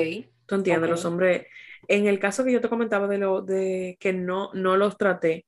¿Tú 0.47 0.57
entiendes? 0.57 0.91
Los 0.91 1.05
hombres, 1.05 1.47
en 1.89 2.07
el 2.07 2.19
caso 2.19 2.45
que 2.45 2.53
yo 2.53 2.61
te 2.61 2.69
comentaba 2.69 3.07
de 3.09 3.19
lo 3.19 3.43
de 3.43 3.97
que 3.99 4.13
no, 4.13 4.51
no 4.53 4.77
los 4.77 4.99
traté, 4.99 5.47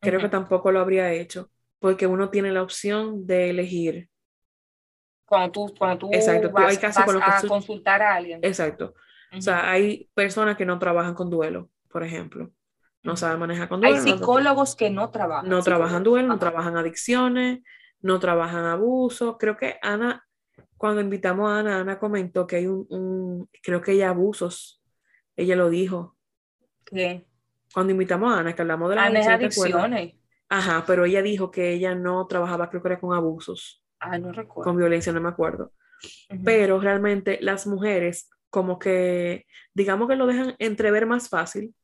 creo 0.00 0.20
que 0.20 0.28
tampoco 0.28 0.72
lo 0.72 0.80
habría 0.80 1.12
hecho, 1.12 1.50
porque 1.78 2.06
uno 2.06 2.30
tiene 2.30 2.52
la 2.52 2.62
opción 2.62 3.26
de 3.26 3.50
elegir. 3.50 4.08
Cuando 5.26 5.50
tú, 5.50 5.74
cuando 5.76 5.98
tú 5.98 6.10
Exacto. 6.12 6.50
vas, 6.52 6.78
a 6.98 7.48
consultar 7.48 8.00
a 8.00 8.14
alguien. 8.14 8.40
Exacto. 8.42 8.94
O 9.36 9.42
sea, 9.42 9.70
hay 9.70 10.08
personas 10.14 10.56
que 10.56 10.64
no 10.64 10.78
trabajan 10.78 11.14
con 11.14 11.30
duelo, 11.30 11.70
por 11.88 12.02
ejemplo. 12.02 12.50
no 13.02 13.16
sabe 13.16 13.36
manejar 13.38 13.68
con 13.68 13.80
duelo. 13.80 13.96
Hay 13.96 14.02
psicólogos 14.02 14.74
que 14.74 14.90
no 14.90 15.10
trabajan. 15.10 15.48
No 15.48 15.62
trabajan 15.62 16.02
duelo, 16.02 16.28
no 16.28 16.38
trabajan 16.38 16.76
adicciones, 16.76 17.60
no 18.00 18.18
trabajan 18.18 18.64
abuso. 18.64 19.38
Creo 19.38 19.56
que 19.56 19.78
Ana, 19.82 20.26
cuando 20.76 21.00
invitamos 21.00 21.50
a 21.50 21.60
Ana, 21.60 21.80
Ana 21.80 21.98
comentó 21.98 22.46
que 22.46 22.56
hay 22.56 22.66
un, 22.66 23.48
creo 23.62 23.80
que 23.80 23.92
hay 23.92 24.02
abusos. 24.02 24.82
Ella 25.36 25.54
lo 25.54 25.70
dijo. 25.70 26.16
¿Qué? 26.84 27.26
Cuando 27.72 27.92
invitamos 27.92 28.32
a 28.32 28.40
Ana, 28.40 28.54
que 28.54 28.62
hablamos 28.62 28.90
de 28.90 28.96
las 28.96 29.26
adicciones. 29.28 30.14
Ajá, 30.48 30.84
pero 30.86 31.04
ella 31.04 31.22
dijo 31.22 31.50
que 31.50 31.72
ella 31.72 31.94
no 31.94 32.26
trabajaba, 32.26 32.70
creo 32.70 32.80
que 32.82 32.88
era 32.88 33.00
con 33.00 33.14
abusos. 33.14 33.82
Ah, 33.98 34.18
no 34.18 34.32
recuerdo. 34.32 34.64
Con 34.64 34.76
violencia, 34.76 35.12
no 35.12 35.20
me 35.20 35.28
acuerdo. 35.28 35.72
Pero 36.44 36.78
realmente 36.78 37.38
las 37.40 37.66
mujeres, 37.66 38.30
como 38.50 38.78
que, 38.78 39.46
digamos 39.74 40.08
que 40.08 40.16
lo 40.16 40.26
dejan 40.26 40.54
entrever 40.58 41.06
más 41.06 41.28
fácil 41.28 41.74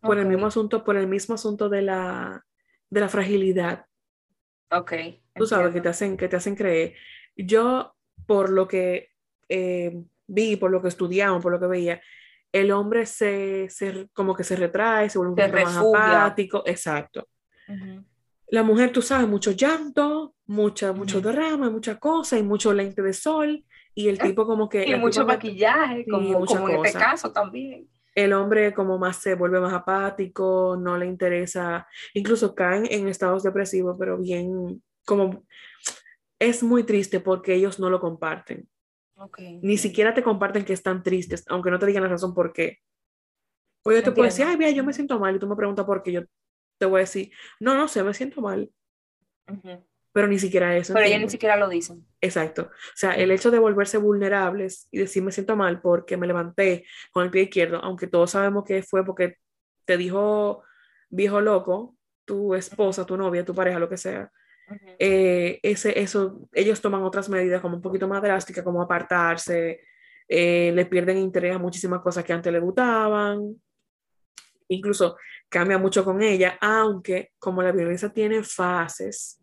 por 0.00 0.18
el 0.18 0.26
mismo 0.26 0.46
asunto, 0.46 0.82
por 0.84 0.96
el 0.96 1.06
mismo 1.06 1.36
asunto 1.36 1.68
de 1.68 1.82
la, 1.82 2.44
de 2.90 3.00
la 3.00 3.08
fragilidad. 3.08 3.86
Ok. 4.70 4.92
Tú 5.34 5.46
sabes 5.46 5.72
que 5.72 5.80
te 5.80 5.88
hacen, 5.88 6.16
que 6.16 6.28
te 6.28 6.36
hacen 6.36 6.56
creer. 6.56 6.94
Yo, 7.36 7.94
por 8.26 8.50
lo 8.50 8.66
que 8.66 9.10
eh, 9.48 10.02
vi, 10.26 10.56
por 10.56 10.70
lo 10.70 10.82
que 10.82 10.88
estudiamos, 10.88 11.42
por 11.42 11.52
lo 11.52 11.60
que 11.60 11.66
veía, 11.66 12.02
el 12.52 12.70
hombre 12.70 13.06
se, 13.06 13.68
se 13.70 14.08
como 14.12 14.34
que 14.34 14.44
se 14.44 14.56
retrae, 14.56 15.08
se 15.08 15.18
vuelve 15.18 15.44
un 15.44 15.52
más 15.52 15.76
apático. 15.76 16.62
Exacto. 16.66 17.28
La 18.48 18.62
mujer, 18.62 18.92
tú 18.92 19.00
sabes, 19.00 19.26
mucho 19.26 19.52
llanto, 19.52 20.34
mucha, 20.46 20.92
mucho 20.92 21.20
drama, 21.22 21.70
mucha 21.70 21.98
cosa 21.98 22.38
y 22.38 22.42
mucho 22.42 22.74
lente 22.74 23.00
de 23.00 23.14
sol. 23.14 23.64
Y 23.94 24.08
el 24.08 24.18
tipo 24.18 24.46
como 24.46 24.68
que... 24.68 24.84
Y 24.88 24.94
mucho 24.96 25.26
maquillaje, 25.26 26.06
como, 26.10 26.44
como 26.46 26.68
en 26.68 26.84
este 26.84 26.98
caso 26.98 27.32
también. 27.32 27.88
El 28.14 28.32
hombre 28.34 28.74
como 28.74 28.98
más 28.98 29.16
se 29.16 29.34
vuelve 29.34 29.60
más 29.60 29.72
apático, 29.72 30.76
no 30.78 30.98
le 30.98 31.06
interesa, 31.06 31.86
incluso 32.12 32.54
caen 32.54 32.86
en 32.90 33.08
estados 33.08 33.42
depresivos, 33.42 33.96
pero 33.98 34.18
bien, 34.18 34.82
como 35.06 35.44
es 36.38 36.62
muy 36.62 36.84
triste 36.84 37.20
porque 37.20 37.54
ellos 37.54 37.78
no 37.80 37.88
lo 37.88 38.00
comparten. 38.00 38.68
Ni 39.62 39.78
siquiera 39.78 40.12
te 40.12 40.22
comparten 40.22 40.64
que 40.64 40.72
están 40.72 41.02
tristes, 41.02 41.44
aunque 41.48 41.70
no 41.70 41.78
te 41.78 41.86
digan 41.86 42.02
la 42.02 42.08
razón 42.08 42.34
por 42.34 42.52
qué. 42.52 42.78
O 43.84 43.92
yo 43.92 44.02
te 44.02 44.12
puedo 44.12 44.26
decir, 44.26 44.44
ay, 44.46 44.56
mira, 44.58 44.70
yo 44.70 44.84
me 44.84 44.92
siento 44.92 45.18
mal, 45.18 45.34
y 45.34 45.38
tú 45.38 45.46
me 45.46 45.56
preguntas 45.56 45.86
por 45.86 46.02
qué, 46.02 46.12
yo 46.12 46.22
te 46.78 46.86
voy 46.86 46.98
a 46.98 47.04
decir, 47.04 47.30
no, 47.60 47.76
no 47.76 47.88
sé, 47.88 48.02
me 48.02 48.12
siento 48.12 48.40
mal 48.40 48.70
pero 50.12 50.28
ni 50.28 50.38
siquiera 50.38 50.76
eso. 50.76 50.92
Pero 50.94 51.06
ellos 51.06 51.20
ni 51.20 51.28
siquiera 51.28 51.56
lo 51.56 51.68
dicen. 51.68 52.06
Exacto. 52.20 52.70
O 52.70 52.96
sea, 52.96 53.12
el 53.12 53.30
hecho 53.30 53.50
de 53.50 53.58
volverse 53.58 53.98
vulnerables 53.98 54.88
y 54.90 54.98
decir 54.98 55.22
me 55.22 55.32
siento 55.32 55.56
mal 55.56 55.80
porque 55.80 56.16
me 56.16 56.26
levanté 56.26 56.84
con 57.12 57.24
el 57.24 57.30
pie 57.30 57.42
izquierdo, 57.42 57.78
aunque 57.82 58.06
todos 58.06 58.30
sabemos 58.30 58.64
que 58.64 58.82
fue 58.82 59.04
porque 59.04 59.38
te 59.84 59.96
dijo 59.96 60.62
viejo 61.08 61.40
loco, 61.40 61.96
tu 62.24 62.54
esposa, 62.54 63.06
tu 63.06 63.16
novia, 63.16 63.44
tu 63.44 63.54
pareja, 63.54 63.78
lo 63.78 63.88
que 63.88 63.96
sea. 63.96 64.30
Eh, 64.98 65.58
ese, 65.62 65.98
eso, 66.00 66.48
ellos 66.52 66.80
toman 66.80 67.02
otras 67.02 67.28
medidas 67.28 67.60
como 67.60 67.76
un 67.76 67.82
poquito 67.82 68.08
más 68.08 68.22
drásticas, 68.22 68.64
como 68.64 68.80
apartarse, 68.80 69.80
eh, 70.28 70.72
le 70.74 70.86
pierden 70.86 71.18
interés 71.18 71.54
a 71.54 71.58
muchísimas 71.58 72.00
cosas 72.00 72.24
que 72.24 72.32
antes 72.32 72.52
le 72.52 72.60
gustaban, 72.60 73.60
incluso 74.68 75.16
cambia 75.48 75.76
mucho 75.76 76.04
con 76.04 76.22
ella, 76.22 76.56
aunque 76.60 77.32
como 77.38 77.62
la 77.62 77.72
violencia 77.72 78.08
tiene 78.08 78.42
fases, 78.42 79.41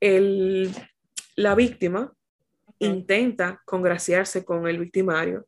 el, 0.00 0.70
la 1.36 1.54
víctima 1.54 2.12
intenta 2.78 3.62
congraciarse 3.64 4.44
con 4.44 4.66
el 4.66 4.78
victimario. 4.78 5.46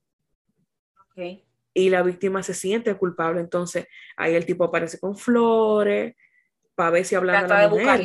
Y 1.74 1.90
la 1.90 2.02
víctima 2.02 2.42
se 2.42 2.54
siente 2.54 2.96
culpable, 2.96 3.40
entonces 3.40 3.86
ahí 4.16 4.34
el 4.34 4.46
tipo 4.46 4.64
aparece 4.64 4.98
con 4.98 5.16
flores, 5.16 6.16
para 6.80 6.92
ver 6.92 7.04
si 7.04 7.14
hablando 7.14 7.52
a 7.52 7.62
la 7.64 7.68
mujer. 7.68 8.00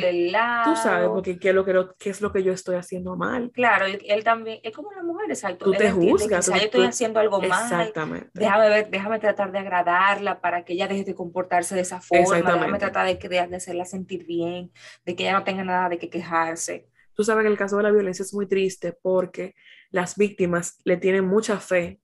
Tú 0.64 0.76
sabes, 0.76 1.08
porque 1.08 1.38
qué 1.38 1.48
es, 1.48 1.54
lo 1.54 1.64
que 1.64 1.86
qué 1.98 2.10
es 2.10 2.20
lo 2.20 2.30
que 2.30 2.42
yo 2.42 2.52
estoy 2.52 2.76
haciendo 2.76 3.16
mal. 3.16 3.50
Claro, 3.54 3.86
él, 3.86 4.22
también, 4.22 4.60
es 4.62 4.74
como 4.74 4.92
la 4.92 5.02
mujer, 5.02 5.30
exacto. 5.30 5.64
Tú 5.64 5.72
te 5.72 5.90
juzgas. 5.90 6.46
yo 6.46 6.54
estoy 6.56 6.84
haciendo 6.84 7.18
algo 7.18 7.40
mal. 7.40 7.62
Exactamente. 7.62 8.28
Déjame, 8.34 8.68
ver, 8.68 8.90
déjame 8.90 9.18
tratar 9.18 9.50
de 9.50 9.60
agradarla 9.60 10.42
para 10.42 10.62
que 10.62 10.74
ella 10.74 10.88
deje 10.88 11.04
de 11.04 11.14
comportarse 11.14 11.74
de 11.74 11.80
esa 11.80 12.02
forma. 12.02 12.36
Déjame 12.36 12.78
tratar 12.78 13.06
de, 13.06 13.14
de, 13.14 13.46
de 13.46 13.56
hacerla 13.56 13.86
sentir 13.86 14.26
bien, 14.26 14.70
de 15.06 15.16
que 15.16 15.22
ella 15.22 15.32
no 15.32 15.42
tenga 15.42 15.64
nada 15.64 15.88
de 15.88 15.96
qué 15.96 16.10
quejarse. 16.10 16.86
Tú 17.14 17.24
sabes 17.24 17.44
que 17.44 17.48
el 17.48 17.56
caso 17.56 17.78
de 17.78 17.84
la 17.84 17.90
violencia 17.90 18.24
es 18.24 18.34
muy 18.34 18.46
triste 18.46 18.92
porque 19.00 19.54
las 19.88 20.16
víctimas 20.16 20.82
le 20.84 20.98
tienen 20.98 21.26
mucha 21.26 21.60
fe 21.60 21.98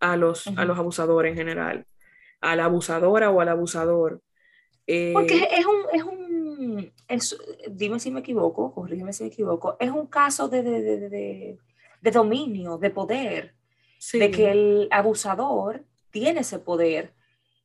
a 0.00 0.16
los, 0.16 0.48
a 0.48 0.64
los 0.64 0.76
abusadores 0.76 1.30
en 1.30 1.38
general, 1.38 1.86
a 2.40 2.56
la 2.56 2.64
abusadora 2.64 3.30
o 3.30 3.40
al 3.40 3.50
abusador 3.50 4.20
porque 5.12 5.38
eh, 5.38 5.48
es 5.52 5.66
un, 5.66 5.86
es 5.92 6.02
un 6.04 6.92
dime 7.70 8.00
si 8.00 8.10
me 8.10 8.20
equivoco, 8.20 8.72
corrígeme 8.72 9.12
si 9.12 9.24
me 9.24 9.28
equivoco, 9.28 9.76
es 9.80 9.90
un 9.90 10.06
caso 10.06 10.48
de, 10.48 10.62
de, 10.62 10.80
de, 10.82 11.58
de 12.00 12.10
dominio, 12.10 12.78
de 12.78 12.90
poder, 12.90 13.54
de 14.12 14.30
que 14.30 14.50
el 14.50 14.88
abusador 14.90 15.84
tiene 16.10 16.40
ese 16.40 16.58
poder. 16.58 17.14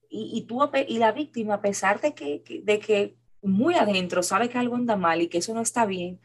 Y, 0.10 0.32
y, 0.38 0.42
tú, 0.44 0.62
y 0.88 1.00
la 1.00 1.12
víctima, 1.12 1.56
a 1.56 1.62
pesar 1.62 2.00
de 2.00 2.14
que, 2.14 2.42
de 2.64 2.80
que 2.80 3.18
muy 3.42 3.76
adentro 3.76 4.24
sabe 4.24 4.50
que 4.50 4.58
algo 4.58 4.76
anda 4.76 4.96
mal 4.96 5.22
y 5.22 5.28
que 5.28 5.40
eso 5.40 5.54
no 5.54 5.62
está 5.62 5.86
bien, 5.86 6.20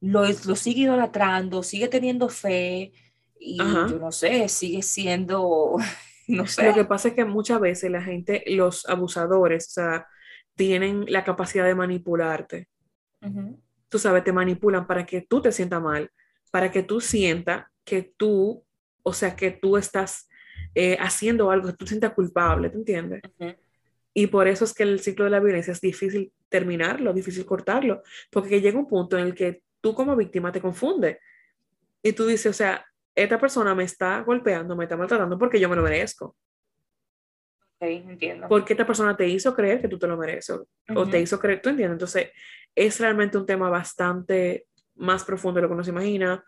lo, 0.00 0.22
lo 0.22 0.56
sigue 0.56 0.82
idolatrando, 0.82 1.62
sigue 1.62 1.88
teniendo 1.88 2.28
fe 2.28 2.92
y 3.38 3.58
yo 3.58 3.98
no 3.98 4.12
sé, 4.12 4.48
sigue 4.48 4.82
siendo, 4.82 5.76
no 6.28 6.46
sé. 6.46 6.66
Lo 6.66 6.74
que 6.74 6.84
pasa 6.84 7.08
es 7.08 7.14
que 7.14 7.24
muchas 7.24 7.60
veces 7.60 7.90
la 7.90 8.02
gente, 8.02 8.44
los 8.46 8.86
abusadores, 8.88 9.68
o 9.68 9.70
sea, 9.70 10.06
tienen 10.56 11.04
la 11.08 11.22
capacidad 11.22 11.64
de 11.64 11.74
manipularte. 11.74 12.68
Tú 13.88 13.98
sabes, 13.98 14.24
te 14.24 14.32
manipulan 14.32 14.86
para 14.86 15.06
que 15.06 15.20
tú 15.20 15.40
te 15.40 15.52
sientas 15.52 15.82
mal, 15.82 16.10
para 16.50 16.70
que 16.70 16.82
tú 16.82 17.00
sientas 17.00 17.66
que 17.84 18.14
tú, 18.16 18.64
o 19.02 19.12
sea, 19.12 19.36
que 19.36 19.50
tú 19.50 19.76
estás 19.76 20.28
eh, 20.74 20.96
haciendo 20.98 21.50
algo, 21.50 21.68
que 21.68 21.74
tú 21.74 21.84
te 21.84 21.90
sientas 21.90 22.14
culpable, 22.14 22.70
¿te 22.70 22.76
entiendes? 22.76 23.22
Y 24.14 24.28
por 24.28 24.48
eso 24.48 24.64
es 24.64 24.72
que 24.72 24.82
el 24.82 25.00
ciclo 25.00 25.24
de 25.24 25.30
la 25.30 25.40
violencia 25.40 25.72
es 25.72 25.80
difícil 25.80 26.32
terminarlo, 26.48 27.12
difícil 27.12 27.44
cortarlo, 27.44 28.02
porque 28.30 28.60
llega 28.60 28.78
un 28.78 28.88
punto 28.88 29.18
en 29.18 29.26
el 29.26 29.34
que 29.34 29.62
tú 29.80 29.94
como 29.94 30.16
víctima 30.16 30.52
te 30.52 30.60
confundes. 30.60 31.18
Y 32.02 32.12
tú 32.12 32.26
dices, 32.26 32.46
o 32.46 32.52
sea, 32.52 32.84
esta 33.14 33.38
persona 33.38 33.74
me 33.74 33.84
está 33.84 34.20
golpeando, 34.20 34.76
me 34.76 34.84
está 34.84 34.96
maltratando 34.96 35.38
porque 35.38 35.60
yo 35.60 35.68
me 35.68 35.76
lo 35.76 35.82
merezco 35.82 36.36
entiendo. 37.80 38.48
Porque 38.48 38.72
esta 38.72 38.86
persona 38.86 39.16
te 39.16 39.28
hizo 39.28 39.54
creer 39.54 39.80
que 39.80 39.88
tú 39.88 39.98
te 39.98 40.06
lo 40.06 40.16
mereces 40.16 40.60
o, 40.94 41.06
te 41.06 41.20
hizo 41.20 41.38
creer, 41.38 41.60
¿tú 41.60 41.68
entiendes? 41.68 41.94
Entonces, 41.94 42.30
es 42.74 43.00
realmente 43.00 43.38
un 43.38 43.46
tema 43.46 43.68
bastante 43.68 44.66
más 44.94 45.24
profundo 45.24 45.58
de 45.58 45.62
lo 45.62 45.68
que 45.68 45.74
uno 45.74 45.84
se 45.84 45.90
imagina. 45.90 46.44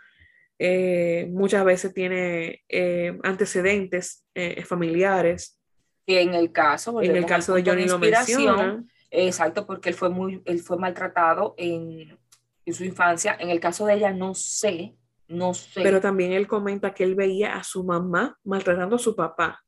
Eh, 0.58 1.28
muchas 1.30 1.64
veces 1.64 1.94
tiene 1.94 2.62
eh, 2.68 3.18
antecedentes 3.22 4.24
eh, 4.34 4.64
familiares. 4.64 5.58
Y 6.06 6.16
en 6.16 6.34
el 6.34 6.52
caso, 6.52 7.00
en 7.02 7.14
el 7.14 7.26
caso 7.26 7.54
de 7.54 7.62
Johnny 7.62 7.86
lo 7.86 7.98
menciona. 7.98 8.82
Exacto, 9.10 9.66
porque 9.66 9.90
él 9.90 9.94
fue, 9.94 10.10
muy, 10.10 10.42
él 10.44 10.60
fue 10.60 10.76
maltratado 10.76 11.54
en, 11.56 12.18
en 12.66 12.74
su 12.74 12.84
infancia. 12.84 13.36
En 13.38 13.50
el 13.50 13.60
caso 13.60 13.86
de 13.86 13.94
ella, 13.94 14.12
no 14.12 14.34
sé, 14.34 14.96
no 15.28 15.54
sé. 15.54 15.82
Pero 15.82 16.00
también 16.00 16.32
él 16.32 16.46
comenta 16.46 16.92
que 16.92 17.04
él 17.04 17.14
veía 17.14 17.56
a 17.56 17.64
su 17.64 17.84
mamá 17.84 18.38
maltratando 18.44 18.96
a 18.96 18.98
su 18.98 19.14
papá. 19.14 19.62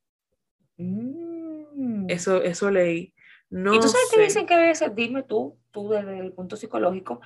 Mm. 0.76 1.29
Eso, 2.10 2.42
eso 2.42 2.70
leí. 2.70 3.14
No 3.48 3.74
¿Y 3.74 3.80
tú 3.80 3.88
sabes 3.88 4.08
qué 4.12 4.20
dicen 4.20 4.46
que 4.46 4.54
a 4.54 4.60
veces, 4.60 4.94
dime 4.94 5.22
tú, 5.22 5.58
tú 5.70 5.90
desde 5.90 6.18
el 6.18 6.32
punto 6.32 6.56
psicológico, 6.56 7.20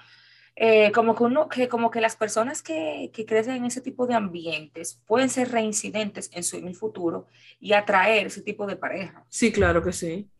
eh, 0.57 0.92
como 0.92 1.16
que 1.16 1.25
uno, 1.25 1.49
que 1.49 1.68
como 1.68 1.90
que 1.90 2.01
las 2.01 2.14
personas 2.14 2.62
que, 2.62 3.11
que, 3.12 3.27
crecen 3.27 3.57
en 3.57 3.64
ese 3.64 3.81
tipo 3.81 4.07
de 4.07 4.14
ambientes 4.14 5.03
pueden 5.05 5.29
ser 5.29 5.51
reincidentes 5.51 6.31
en 6.33 6.44
su 6.44 6.57
en 6.57 6.68
el 6.68 6.77
futuro 6.77 7.27
y 7.59 7.73
atraer 7.73 8.29
ese 8.29 8.40
tipo 8.40 8.64
de 8.66 8.77
pareja. 8.77 9.25
Sí, 9.29 9.51
claro 9.53 9.83
que 9.83 9.92
sí. 9.92 10.31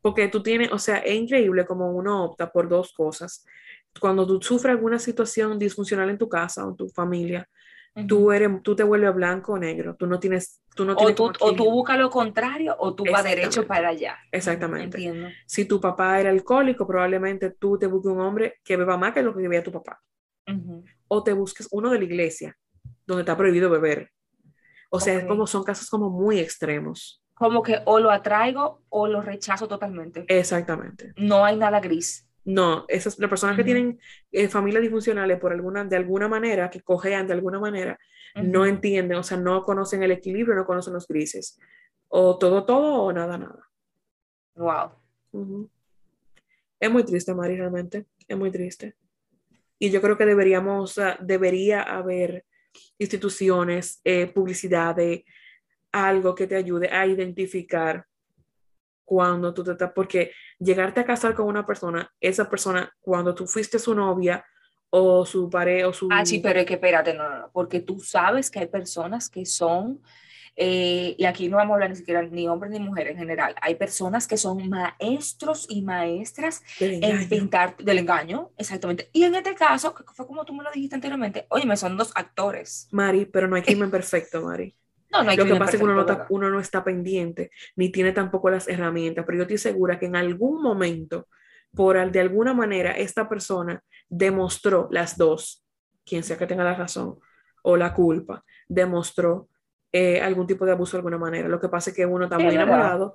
Porque 0.00 0.28
tú 0.28 0.42
tienes, 0.42 0.72
o 0.72 0.78
sea, 0.78 0.98
es 0.98 1.14
increíble 1.14 1.66
como 1.66 1.90
uno 1.92 2.24
opta 2.24 2.50
por 2.50 2.68
dos 2.68 2.94
cosas. 2.94 3.44
Cuando 4.00 4.26
tú 4.26 4.40
sufres 4.40 4.74
alguna 4.74 4.98
situación 4.98 5.58
disfuncional 5.58 6.08
en 6.08 6.18
tu 6.18 6.28
casa 6.30 6.64
o 6.64 6.70
en 6.70 6.76
tu 6.76 6.88
familia, 6.88 7.46
tú, 8.06 8.32
eres, 8.32 8.50
tú 8.62 8.74
te 8.74 8.82
vuelves 8.82 9.14
blanco 9.14 9.52
o 9.52 9.58
negro, 9.58 9.96
tú 9.96 10.06
no 10.06 10.18
tienes... 10.18 10.60
Tú 10.74 10.86
no 10.86 10.94
o, 10.94 11.14
tú, 11.14 11.30
o 11.40 11.54
tú 11.54 11.70
buscas 11.70 11.98
lo 11.98 12.08
contrario 12.08 12.74
o 12.78 12.94
tú 12.94 13.04
vas 13.10 13.24
derecho 13.24 13.66
para 13.66 13.88
allá. 13.88 14.16
Exactamente. 14.30 14.96
Entiendo. 14.96 15.28
Si 15.46 15.66
tu 15.66 15.78
papá 15.80 16.18
era 16.18 16.30
alcohólico, 16.30 16.86
probablemente 16.86 17.50
tú 17.50 17.78
te 17.78 17.86
busques 17.86 18.10
un 18.10 18.20
hombre 18.20 18.54
que 18.64 18.78
beba 18.78 18.96
más 18.96 19.12
que 19.12 19.22
lo 19.22 19.34
que 19.34 19.42
bebía 19.42 19.62
tu 19.62 19.72
papá. 19.72 20.00
O 21.08 21.22
te 21.22 21.34
busques 21.34 21.68
uno 21.72 21.90
de 21.90 21.98
la 21.98 22.04
iglesia, 22.04 22.56
donde 23.06 23.22
está 23.22 23.36
prohibido 23.36 23.68
beber. 23.68 24.10
O 24.90 24.98
sea, 24.98 25.14
es 25.14 25.24
como, 25.24 25.46
son 25.46 25.62
casos 25.62 25.88
como 25.90 26.08
muy 26.10 26.38
extremos. 26.38 27.22
Como 27.34 27.62
que 27.62 27.80
o 27.84 27.98
lo 27.98 28.10
atraigo 28.10 28.82
o 28.88 29.08
lo 29.08 29.20
rechazo 29.20 29.68
totalmente. 29.68 30.24
Exactamente. 30.28 31.12
No 31.16 31.44
hay 31.44 31.56
nada 31.56 31.80
gris. 31.80 32.26
No, 32.44 32.84
esas 32.88 33.18
las 33.18 33.30
personas 33.30 33.56
que 33.56 33.64
tienen 33.64 34.00
eh, 34.32 34.48
familias 34.48 34.82
disfuncionales 34.82 35.38
por 35.38 35.52
alguna, 35.52 35.84
de 35.84 35.96
alguna 35.96 36.28
manera, 36.28 36.70
que 36.70 36.80
cojean 36.80 37.26
de 37.26 37.34
alguna 37.34 37.60
manera, 37.60 37.98
no 38.34 38.66
entienden, 38.66 39.18
o 39.18 39.22
sea, 39.22 39.36
no 39.36 39.62
conocen 39.62 40.02
el 40.02 40.10
equilibrio, 40.10 40.54
no 40.54 40.64
conocen 40.64 40.94
los 40.94 41.06
grises. 41.06 41.58
O 42.08 42.38
todo, 42.38 42.64
todo 42.64 43.02
o 43.04 43.12
nada, 43.12 43.38
nada. 43.38 43.70
Wow. 44.54 45.68
Es 46.80 46.90
muy 46.90 47.04
triste, 47.04 47.32
Mari, 47.34 47.56
realmente. 47.56 48.06
Es 48.26 48.36
muy 48.36 48.50
triste. 48.50 48.96
Y 49.78 49.90
yo 49.90 50.00
creo 50.00 50.16
que 50.16 50.26
deberíamos, 50.26 51.00
debería 51.20 51.82
haber 51.82 52.44
instituciones, 52.98 54.00
eh, 54.04 54.26
publicidad 54.26 54.94
de 54.94 55.24
algo 55.90 56.34
que 56.34 56.46
te 56.46 56.56
ayude 56.56 56.88
a 56.88 57.06
identificar 57.06 58.06
cuando 59.12 59.52
tú 59.52 59.62
te 59.62 59.72
estás, 59.72 59.92
porque 59.94 60.32
llegarte 60.58 61.00
a 61.00 61.04
casar 61.04 61.34
con 61.34 61.46
una 61.46 61.66
persona, 61.66 62.10
esa 62.18 62.48
persona, 62.48 62.90
cuando 62.98 63.34
tú 63.34 63.46
fuiste 63.46 63.78
su 63.78 63.94
novia 63.94 64.42
o 64.88 65.26
su 65.26 65.50
pareja 65.50 65.88
o 65.88 65.92
su... 65.92 66.08
Ah, 66.10 66.24
sí, 66.24 66.38
pero 66.38 66.60
es 66.60 66.64
que 66.64 66.74
espérate, 66.74 67.12
no, 67.12 67.28
no, 67.28 67.38
no, 67.40 67.50
porque 67.52 67.80
tú 67.80 68.00
sabes 68.00 68.50
que 68.50 68.60
hay 68.60 68.68
personas 68.68 69.28
que 69.28 69.44
son 69.44 70.00
eh, 70.56 71.14
y 71.18 71.26
aquí 71.26 71.50
no 71.50 71.58
vamos 71.58 71.72
a 71.72 71.74
hablar 71.74 71.90
ni 71.90 71.96
siquiera 71.96 72.22
ni 72.22 72.48
hombres 72.48 72.72
ni 72.72 72.78
mujeres 72.78 73.12
en 73.12 73.18
general, 73.18 73.54
hay 73.60 73.74
personas 73.74 74.26
que 74.26 74.38
son 74.38 74.66
maestros 74.70 75.66
y 75.68 75.82
maestras 75.82 76.62
en 76.80 77.28
pintar 77.28 77.76
del 77.76 77.98
engaño, 77.98 78.50
exactamente. 78.56 79.10
Y 79.12 79.24
en 79.24 79.34
este 79.34 79.54
caso, 79.54 79.94
que 79.94 80.04
fue 80.14 80.26
como 80.26 80.46
tú 80.46 80.54
me 80.54 80.64
lo 80.64 80.70
dijiste 80.72 80.94
anteriormente, 80.94 81.44
oye, 81.50 81.66
me 81.66 81.76
son 81.76 81.98
dos 81.98 82.12
actores. 82.14 82.88
Mari, 82.92 83.26
pero 83.26 83.46
no 83.46 83.56
hay 83.56 83.62
crimen 83.62 83.90
perfecto, 83.90 84.40
Mari. 84.40 84.74
No, 85.12 85.22
no 85.22 85.30
hay 85.30 85.36
lo 85.36 85.44
que 85.44 85.56
pasa 85.56 85.72
es 85.72 85.78
que 85.78 85.84
uno 85.84 85.94
no, 85.94 86.00
está, 86.00 86.26
uno 86.30 86.50
no 86.50 86.58
está 86.58 86.82
pendiente, 86.82 87.50
ni 87.76 87.90
tiene 87.90 88.12
tampoco 88.12 88.50
las 88.50 88.66
herramientas, 88.68 89.24
pero 89.26 89.38
yo 89.38 89.42
estoy 89.42 89.58
segura 89.58 89.98
que 89.98 90.06
en 90.06 90.16
algún 90.16 90.62
momento, 90.62 91.28
por 91.74 92.10
de 92.10 92.20
alguna 92.20 92.54
manera, 92.54 92.92
esta 92.92 93.28
persona 93.28 93.82
demostró 94.08 94.88
las 94.90 95.16
dos, 95.16 95.64
quien 96.04 96.22
sea 96.22 96.38
que 96.38 96.46
tenga 96.46 96.64
la 96.64 96.74
razón 96.74 97.18
o 97.62 97.76
la 97.76 97.94
culpa, 97.94 98.44
demostró 98.68 99.48
eh, 99.92 100.20
algún 100.20 100.46
tipo 100.46 100.64
de 100.64 100.72
abuso 100.72 100.92
de 100.92 101.00
alguna 101.00 101.18
manera. 101.18 101.48
Lo 101.48 101.60
que 101.60 101.68
pasa 101.68 101.90
es 101.90 101.96
que 101.96 102.06
uno 102.06 102.24
está 102.24 102.38
muy 102.38 102.54
enamorado 102.54 103.14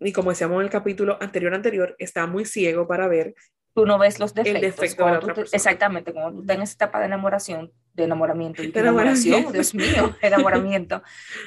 y 0.00 0.12
como 0.12 0.30
decíamos 0.30 0.56
en 0.56 0.64
el 0.64 0.70
capítulo 0.70 1.18
anterior 1.20 1.54
anterior, 1.54 1.94
está 1.98 2.26
muy 2.26 2.44
ciego 2.44 2.88
para 2.88 3.06
ver. 3.06 3.34
Tú 3.72 3.86
no 3.86 3.98
ves 3.98 4.18
los 4.18 4.34
defectos. 4.34 4.62
El 4.62 4.70
defecto 4.70 5.06
de 5.06 5.12
la 5.12 5.18
otra 5.18 5.34
exactamente, 5.52 6.12
tú 6.12 6.40
estás 6.40 6.56
en 6.56 6.62
esa 6.62 6.74
etapa 6.74 6.98
de 6.98 7.06
enamoración, 7.06 7.72
de 7.94 8.04
enamoramiento, 8.04 8.62
de 8.62 8.68
enamoración, 8.68 9.52
Dios 9.52 9.74
mío, 9.74 10.16
enamoramiento. 10.22 11.02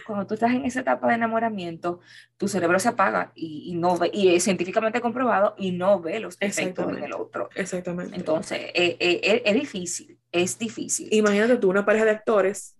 Cuando 0.05 0.25
tú 0.25 0.35
estás 0.35 0.51
en 0.51 0.65
esa 0.65 0.81
etapa 0.81 1.07
de 1.09 1.15
enamoramiento, 1.15 1.99
tu 2.37 2.47
cerebro 2.47 2.79
se 2.79 2.89
apaga 2.89 3.31
y, 3.35 3.71
y 3.71 3.75
no 3.75 3.97
ve, 3.97 4.09
y 4.13 4.35
es 4.35 4.43
científicamente 4.43 5.01
comprobado 5.01 5.55
y 5.57 5.71
no 5.71 5.99
ve 5.99 6.19
los 6.19 6.39
defectos 6.39 6.97
en 6.97 7.03
el 7.03 7.13
otro. 7.13 7.49
Exactamente. 7.55 8.15
Entonces, 8.15 8.59
eh, 8.73 8.97
eh, 8.99 9.41
es 9.45 9.53
difícil, 9.53 10.17
es 10.31 10.57
difícil. 10.57 11.09
Imagínate 11.11 11.57
tú 11.57 11.69
una 11.69 11.85
pareja 11.85 12.05
de 12.05 12.11
actores 12.11 12.77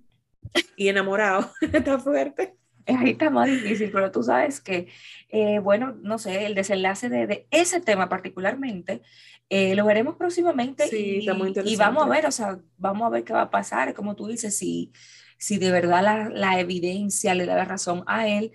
y 0.76 0.88
enamorado. 0.88 1.52
está 1.74 2.00
fuerte. 2.00 2.56
Ahí 2.88 3.12
está 3.12 3.30
más 3.30 3.48
difícil, 3.48 3.92
pero 3.92 4.12
tú 4.12 4.24
sabes 4.24 4.60
que, 4.60 4.88
eh, 5.30 5.60
bueno, 5.60 5.96
no 6.02 6.18
sé, 6.18 6.46
el 6.46 6.56
desenlace 6.56 7.10
de, 7.10 7.28
de 7.28 7.48
ese 7.52 7.80
tema 7.82 8.10
particularmente, 8.10 9.02
eh, 9.50 9.76
lo 9.76 9.86
veremos 9.86 10.16
próximamente 10.16 10.88
sí, 10.88 10.98
y, 10.98 11.20
está 11.20 11.34
muy 11.34 11.50
interesante. 11.50 11.74
y 11.74 11.78
vamos 11.78 12.04
a 12.04 12.10
ver, 12.10 12.26
o 12.26 12.32
sea, 12.32 12.60
vamos 12.78 13.06
a 13.06 13.10
ver 13.10 13.24
qué 13.24 13.34
va 13.34 13.44
a 13.44 13.52
pasar, 13.52 13.94
como 13.94 14.16
tú 14.16 14.28
dices, 14.28 14.58
si, 14.58 14.92
si 15.38 15.58
de 15.58 15.72
verdad 15.72 16.04
la, 16.04 16.30
la 16.30 16.60
evidencia 16.60 17.36
le 17.36 17.46
da 17.46 17.56
la 17.56 17.66
razón 17.66 18.04
a 18.08 18.28
él, 18.28 18.52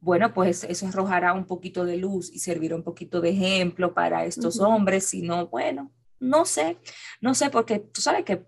bueno, 0.00 0.32
pues 0.34 0.64
eso 0.64 0.86
arrojará 0.86 1.32
un 1.32 1.46
poquito 1.46 1.84
de 1.84 1.96
luz 1.96 2.30
y 2.32 2.38
servirá 2.38 2.76
un 2.76 2.82
poquito 2.82 3.20
de 3.20 3.30
ejemplo 3.30 3.92
para 3.92 4.24
estos 4.24 4.60
hombres, 4.60 5.06
si 5.06 5.22
no, 5.22 5.48
bueno, 5.48 5.90
no 6.20 6.44
sé, 6.44 6.78
no 7.20 7.34
sé, 7.34 7.50
porque 7.50 7.80
tú 7.80 8.00
sabes 8.00 8.24
que 8.24 8.44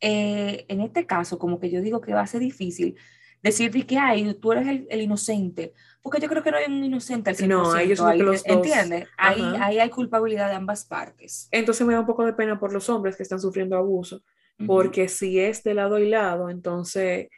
eh, 0.00 0.66
en 0.68 0.80
este 0.80 1.06
caso, 1.06 1.38
como 1.38 1.60
que 1.60 1.70
yo 1.70 1.80
digo 1.80 2.00
que 2.00 2.12
va 2.12 2.22
a 2.22 2.26
ser 2.26 2.40
difícil 2.40 2.96
decir 3.42 3.86
que 3.86 3.98
hay, 3.98 4.34
tú 4.34 4.52
eres 4.52 4.84
el, 4.88 5.00
inocente, 5.00 5.74
porque 6.00 6.20
yo 6.20 6.28
creo 6.28 6.42
que 6.42 6.50
no 6.50 6.56
hay 6.58 6.66
un 6.66 6.84
inocente 6.84 7.30
al 7.30 7.36
100%. 7.36 7.48
No, 7.48 7.76
ellos 7.76 7.98
son 7.98 8.18
los 8.18 8.46
¿Entiendes? 8.46 9.08
Ahí, 9.16 9.42
ahí, 9.60 9.78
hay 9.78 9.90
culpabilidad 9.90 10.48
de 10.48 10.54
ambas 10.54 10.84
partes. 10.84 11.48
Entonces 11.50 11.86
me 11.86 11.92
da 11.94 12.00
un 12.00 12.06
poco 12.06 12.24
de 12.24 12.32
pena 12.32 12.58
por 12.58 12.72
los 12.72 12.88
hombres 12.88 13.16
que 13.16 13.22
están 13.22 13.40
sufriendo 13.40 13.76
abuso, 13.76 14.22
porque 14.66 15.08
si 15.08 15.40
es 15.40 15.64
de 15.64 15.74
lado 15.74 15.98
y 15.98 16.08
lado, 16.08 16.48
entonces 16.48 17.28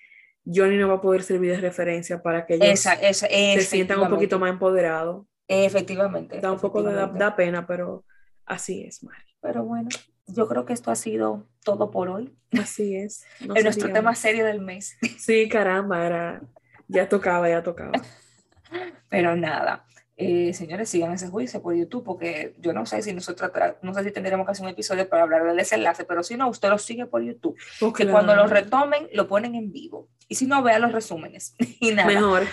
Johnny 0.45 0.77
no 0.77 0.89
va 0.89 0.95
a 0.95 1.01
poder 1.01 1.23
servir 1.23 1.53
de 1.53 1.61
referencia 1.61 2.23
para 2.23 2.45
que 2.45 2.55
ellos 2.55 2.81
se 2.81 3.61
sientan 3.63 4.01
un 4.01 4.11
poquito 4.11 4.39
más 4.39 4.51
empoderados. 4.51 5.27
Efectivamente. 5.49 6.41
Da 6.41 6.53
un 6.53 6.61
poco 6.61 6.83
de 6.83 6.95
da, 6.95 7.37
pena, 7.37 7.67
pero 7.67 8.05
así 8.45 8.83
es, 8.83 9.03
Mari. 9.03 9.37
Pero 9.41 9.65
bueno, 9.65 9.89
yo 10.27 10.49
creo 10.49 10.65
que 10.65 10.73
esto 10.73 10.91
ha 10.91 10.97
sido 10.97 11.47
todo 11.65 11.91
por 11.91 12.09
hoy. 12.09 12.35
Así 12.53 12.97
es. 12.97 13.25
No 13.47 13.57
en 13.57 13.65
nuestro 13.65 13.93
tema 13.93 14.15
serio 14.15 14.45
del 14.45 14.61
mes. 14.61 14.97
Sí, 15.19 15.49
caramba, 15.49 16.07
era, 16.07 16.43
ya 16.89 17.09
tocaba, 17.09 17.49
ya 17.49 17.63
tocaba. 17.63 17.93
Pero 19.09 19.37
nada, 19.37 19.87
eh, 20.17 20.53
señores, 20.55 20.89
sigan 20.89 21.13
ese 21.13 21.29
juicio 21.29 21.61
por 21.61 21.75
YouTube, 21.75 22.05
porque 22.05 22.55
yo 22.59 22.73
no 22.73 22.87
sé 22.87 23.03
si 23.03 23.13
nosotros, 23.13 23.51
no 23.83 23.93
sé 23.95 24.05
si 24.05 24.13
tendremos 24.13 24.47
que 24.47 24.53
hacer 24.53 24.65
un 24.65 24.71
episodio 24.71 25.09
para 25.09 25.25
hablar 25.25 25.45
del 25.45 25.57
desenlace, 25.57 26.05
pero 26.05 26.23
si 26.23 26.37
no, 26.37 26.49
usted 26.49 26.69
lo 26.69 26.79
sigue 26.79 27.07
por 27.07 27.23
YouTube. 27.23 27.57
Oh, 27.81 27.93
que 27.93 28.09
cuando 28.09 28.37
lo 28.37 28.47
retomen, 28.47 29.09
lo 29.13 29.27
ponen 29.27 29.57
en 29.57 29.73
vivo. 29.73 30.09
Y 30.29 30.37
si 30.37 30.47
no, 30.47 30.63
vea 30.63 30.79
los 30.79 30.93
resúmenes. 30.93 31.57
Y 31.81 31.93
nada. 31.93 32.09
Mejor. 32.09 32.47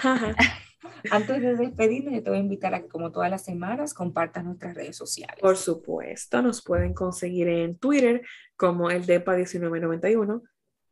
Antes 1.10 1.42
de 1.42 1.56
despedirnos, 1.56 2.14
yo 2.14 2.24
te 2.24 2.30
voy 2.30 2.40
a 2.40 2.42
invitar 2.42 2.74
a 2.74 2.82
que, 2.82 2.88
como 2.88 3.12
todas 3.12 3.30
las 3.30 3.44
semanas, 3.44 3.94
compartas 3.94 4.44
nuestras 4.44 4.76
redes 4.76 4.96
sociales. 4.96 5.38
Por 5.40 5.58
supuesto, 5.58 6.42
nos 6.42 6.64
pueden 6.64 6.94
conseguir 6.94 7.48
en 7.48 7.78
Twitter 7.78 8.22
como 8.56 8.90
el 8.90 9.06
DEPA1991. 9.06 10.42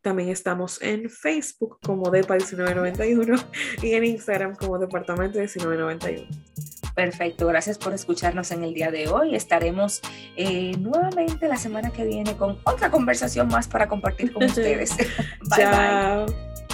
También 0.01 0.29
estamos 0.29 0.81
en 0.81 1.09
Facebook 1.09 1.79
como 1.81 2.05
DEPA1991 2.05 3.45
y 3.81 3.93
en 3.93 4.05
Instagram 4.05 4.55
como 4.55 4.77
Departamento 4.79 5.39
1991. 5.39 6.27
Perfecto, 6.95 7.47
gracias 7.47 7.77
por 7.77 7.93
escucharnos 7.93 8.51
en 8.51 8.63
el 8.63 8.73
día 8.73 8.91
de 8.91 9.07
hoy. 9.07 9.35
Estaremos 9.35 10.01
eh, 10.35 10.73
nuevamente 10.77 11.47
la 11.47 11.57
semana 11.57 11.91
que 11.91 12.03
viene 12.05 12.35
con 12.35 12.59
otra 12.63 12.91
conversación 12.91 13.47
más 13.47 13.67
para 13.67 13.87
compartir 13.87 14.33
con 14.33 14.43
ustedes. 14.45 14.95
bye 15.55 15.65
bye. 15.65 16.68